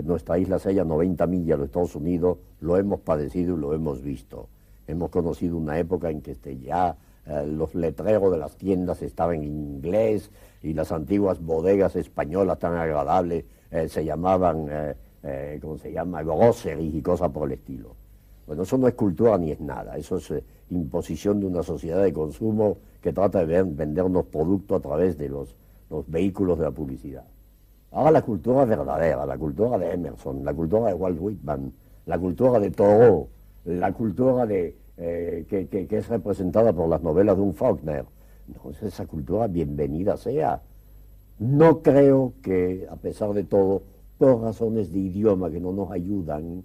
[0.03, 4.03] nuestra isla se halla 90 millas de Estados Unidos, lo hemos padecido y lo hemos
[4.03, 4.49] visto.
[4.85, 9.37] Hemos conocido una época en que este, ya eh, los letreros de las tiendas estaban
[9.37, 10.29] en inglés
[10.61, 16.23] y las antiguas bodegas españolas tan agradables eh, se llamaban eh, eh, ¿cómo se llama?,
[16.23, 17.95] groceries y cosas por el estilo.
[18.45, 22.01] Bueno, eso no es cultura ni es nada, eso es eh, imposición de una sociedad
[22.01, 25.55] de consumo que trata de vendernos productos a través de los,
[26.07, 27.25] vehículos de la publicidad.
[27.91, 31.73] Ahora la cultura verdadera, la cultura de Emerson, la cultura de Walt Whitman,
[32.05, 33.27] la cultura de Thoreau,
[33.65, 38.05] la cultura de, eh, que, que, es representada por las novelas de un Faulkner.
[38.47, 40.61] Entonces esa cultura, bienvenida sea.
[41.39, 43.83] No creo que, a pesar de todo,
[44.17, 46.63] por razones de idioma que no nos ayudan,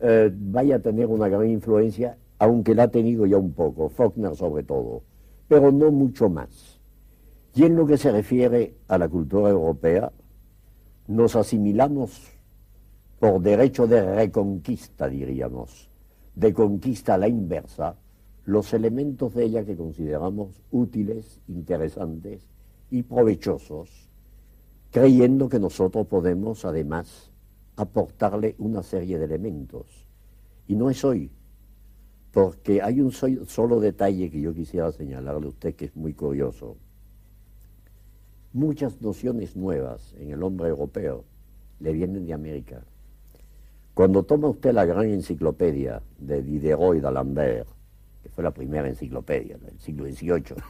[0.00, 4.34] eh, vaya a tener una gran influencia, aunque la ha tenido ya un poco, Faulkner
[4.34, 5.02] sobre todo,
[5.46, 6.80] pero no mucho más.
[7.54, 10.12] Y en lo que se refiere a la cultura europea,
[11.06, 12.32] nos asimilamos
[13.18, 15.88] por derecho de reconquista, diríamos,
[16.34, 17.96] de conquista a la inversa,
[18.44, 22.48] los elementos de ella que consideramos útiles, interesantes
[22.90, 24.07] y provechosos,
[24.90, 27.30] creyendo que nosotros podemos además
[27.76, 29.86] aportarle una serie de elementos.
[30.66, 31.30] Y no es hoy,
[32.32, 36.76] porque hay un solo detalle que yo quisiera señalarle a usted que es muy curioso.
[38.52, 41.24] Muchas nociones nuevas en el hombre europeo
[41.80, 42.82] le vienen de América.
[43.94, 47.68] Cuando toma usted la gran enciclopedia de Diderot y d'Alembert,
[48.22, 50.62] que fue la primera enciclopedia del siglo XVIII,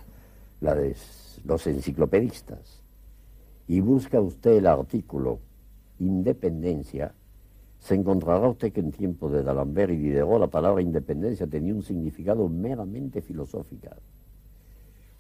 [0.61, 0.97] la de
[1.45, 2.78] los enciclopedistas,
[3.69, 5.39] y busca usted el artículo
[6.01, 7.13] independencia,
[7.79, 11.83] se encontrará usted que en tiempos de D'Alembert y Diderot la palabra independencia tenía un
[11.83, 13.89] significado meramente filosófico.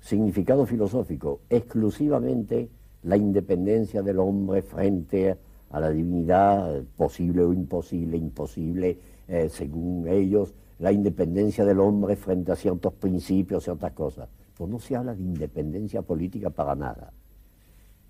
[0.00, 2.68] Significado filosófico, exclusivamente
[3.02, 5.36] la independencia del hombre frente
[5.70, 12.52] a la divinidad, posible o imposible, imposible, eh, según ellos, la independencia del hombre frente
[12.52, 14.28] a ciertos principios, ciertas cosas.
[14.56, 17.12] Pues no se habla de independencia política para nada.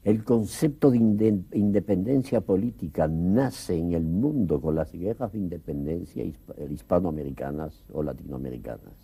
[0.05, 6.25] El concepto de independencia política nace en el mundo con las guerras de independencia
[6.71, 8.95] hispanoamericanas o latinoamericanas,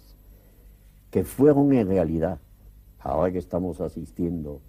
[1.11, 2.38] que fueron en realidad,
[3.01, 4.61] ahora que estamos asistiendo,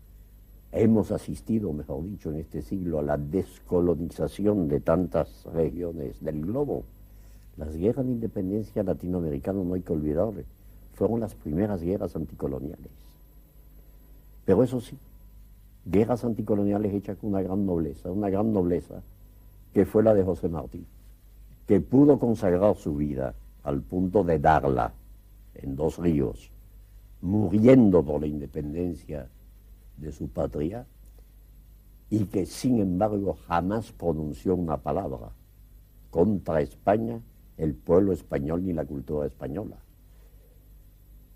[0.72, 6.84] hemos asistido, mejor dicho, en este siglo a la descolonización de tantas regiones del globo.
[7.56, 10.44] Las guerras de independencia latinoamericanas, no hay que olvidarle,
[10.96, 12.92] fueron las primeras guerras anticoloniales.
[14.44, 14.98] Pero eso sí,
[15.86, 19.02] guerras anticoloniales hechas con una gran nobleza, una gran nobleza,
[19.74, 20.86] que fue la de José Martí,
[21.68, 24.94] que pudo consagrar su vida al punto de darla
[25.54, 26.50] en dos ríos,
[27.22, 29.28] muriendo por la independencia
[29.98, 30.86] de su patria,
[32.10, 35.32] y que sin embargo jamás pronunció una palabra
[36.10, 37.20] contra España,
[37.58, 39.78] el pueblo español ni la cultura española.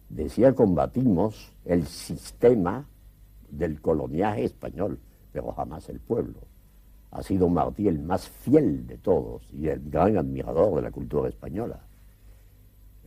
[0.09, 2.85] Decía, combatimos el sistema
[3.51, 4.99] del coloniaje español,
[5.31, 6.39] pero jamás el pueblo.
[7.11, 11.27] Ha sido Martí el más fiel de todos y el gran admirador de la cultura
[11.27, 11.79] española.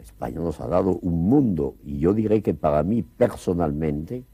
[0.01, 4.24] España nos ha dado un mundo y yo diré que para mí personalmente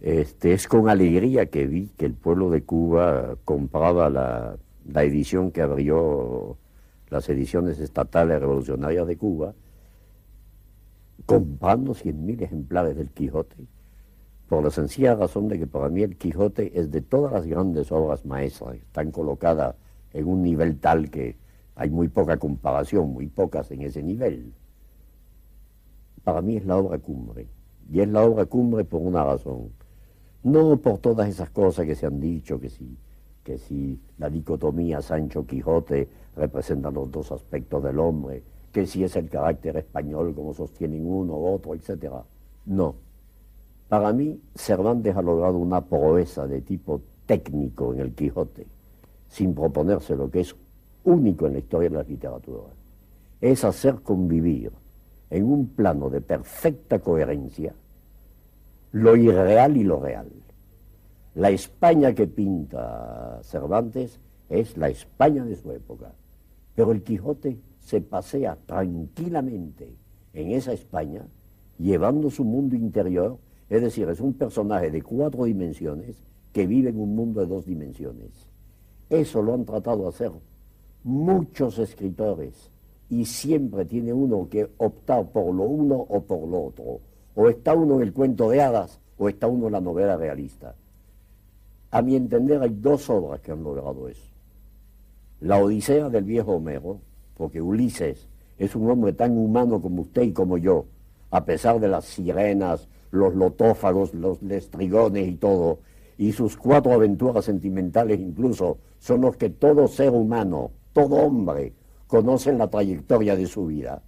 [0.00, 5.50] este, es con alegría que vi que el pueblo de Cuba compraba la, la edición
[5.50, 6.56] que abrió
[7.10, 9.54] las ediciones estatales revolucionarias de Cuba,
[11.24, 13.56] comprando 100.000 ejemplares del Quijote
[14.48, 17.90] por la sencilla razón de que para mí el Quijote es de todas las grandes
[17.90, 19.74] obras maestras, están colocadas
[20.12, 21.36] en un nivel tal que
[21.74, 24.52] hay muy poca comparación, muy pocas en ese nivel.
[26.22, 27.48] Para mí es la obra cumbre,
[27.90, 29.70] y es la obra cumbre por una razón,
[30.42, 32.96] no por todas esas cosas que se han dicho, que si,
[33.42, 38.42] que si la dicotomía Sancho-Quijote representa los dos aspectos del hombre,
[38.72, 42.12] que si es el carácter español como sostienen uno u otro, etc.
[42.66, 42.94] No,
[43.88, 48.66] para mí, Cervantes ha logrado una proeza de tipo técnico en el Quijote,
[49.28, 50.54] sin proponerse lo que es
[51.04, 52.72] único en la historia de la literatura.
[53.40, 54.72] Es hacer convivir
[55.30, 57.74] en un plano de perfecta coherencia
[58.92, 60.28] lo irreal y lo real.
[61.34, 64.18] La España que pinta Cervantes
[64.48, 66.12] es la España de su época,
[66.74, 69.94] pero el Quijote se pasea tranquilamente
[70.32, 71.26] en esa España,
[71.78, 73.38] llevando su mundo interior
[73.68, 76.16] es decir, es un personaje de cuatro dimensiones
[76.52, 78.30] que vive en un mundo de dos dimensiones.
[79.10, 80.32] Eso lo han tratado de hacer
[81.04, 82.70] muchos escritores
[83.08, 87.00] y siempre tiene uno que optar por lo uno o por lo otro.
[87.34, 90.74] O está uno en el cuento de hadas o está uno en la novela realista.
[91.90, 94.28] A mi entender hay dos obras que han logrado eso.
[95.40, 96.98] La Odisea del viejo Homero,
[97.36, 98.26] porque Ulises
[98.58, 100.86] es un hombre tan humano como usted y como yo,
[101.30, 105.80] a pesar de las sirenas, los lotófagos, los lestrigones y todo,
[106.18, 111.74] y sus cuatro aventuras sentimentales incluso, son los que todo ser humano, todo hombre,
[112.06, 114.02] conocen la trayectoria de su vida.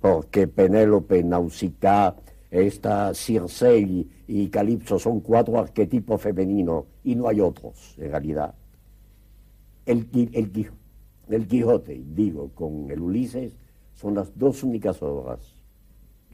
[0.00, 2.16] Porque Penélope, Nausicaa,
[2.50, 3.78] esta Circe
[4.26, 8.54] y, Calipso son cuatro arquetipos femeninos y no hay otros, en realidad.
[9.86, 10.06] El
[11.48, 13.56] Quijote, digo, con el Ulises,
[13.94, 15.40] son las dos únicas obras,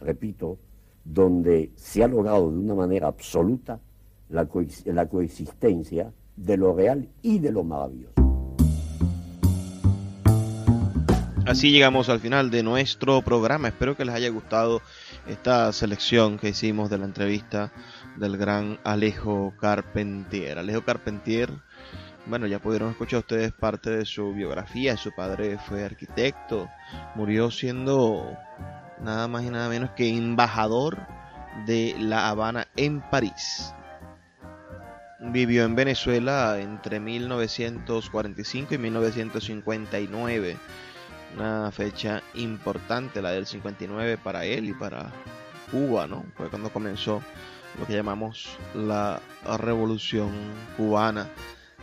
[0.01, 0.59] repito,
[1.05, 3.81] donde se ha logrado de una manera absoluta
[4.29, 8.15] la, coexistencia de lo real y de lo maravilloso.
[11.47, 13.69] Así llegamos al final de nuestro programa.
[13.69, 14.83] Espero que les haya gustado
[15.27, 17.73] esta selección que hicimos de la entrevista
[18.19, 20.59] del gran Alejo Carpentier.
[20.59, 21.51] Alejo Carpentier,
[22.27, 24.99] bueno, ya pudieron escuchar ustedes parte de su biografía.
[24.99, 26.69] Su padre fue arquitecto,
[27.15, 28.37] murió siendo
[29.03, 30.99] nada más y nada menos que embajador
[31.67, 33.75] de La Habana en París.
[35.21, 40.57] Vivió en Venezuela entre 1945 y 1959.
[41.37, 45.11] Una fecha importante, la del 59 para él y para
[45.71, 46.25] Cuba, ¿no?
[46.37, 47.21] Fue cuando comenzó
[47.79, 49.21] lo que llamamos la
[49.59, 50.31] revolución
[50.77, 51.29] cubana.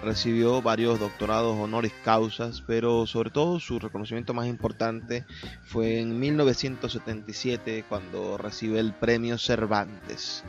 [0.01, 5.25] Recibió varios doctorados honoris causas, pero sobre todo su reconocimiento más importante
[5.63, 10.43] fue en 1977 cuando recibe el premio Cervantes,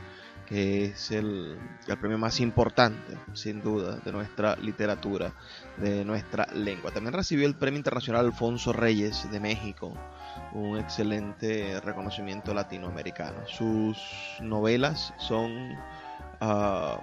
[0.47, 5.33] que es el, el, premio más importante, sin duda, de nuestra literatura,
[5.77, 6.91] de nuestra lengua.
[6.91, 9.95] También recibió el premio internacional Alfonso Reyes de México
[10.53, 13.47] un excelente reconocimiento latinoamericano.
[13.47, 13.99] Sus
[14.41, 15.73] novelas son
[16.41, 16.99] uh,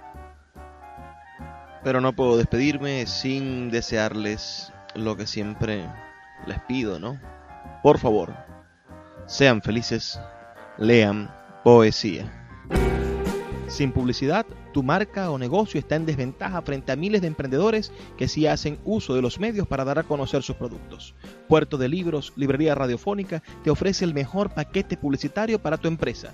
[1.83, 5.87] Pero no puedo despedirme sin desearles lo que siempre
[6.47, 7.19] les pido, ¿no?
[7.81, 8.33] Por favor,
[9.25, 10.19] sean felices,
[10.77, 11.33] lean
[11.63, 12.39] poesía.
[13.67, 18.27] Sin publicidad, tu marca o negocio está en desventaja frente a miles de emprendedores que
[18.27, 21.15] sí hacen uso de los medios para dar a conocer sus productos.
[21.47, 26.33] Puerto de Libros, Librería Radiofónica, te ofrece el mejor paquete publicitario para tu empresa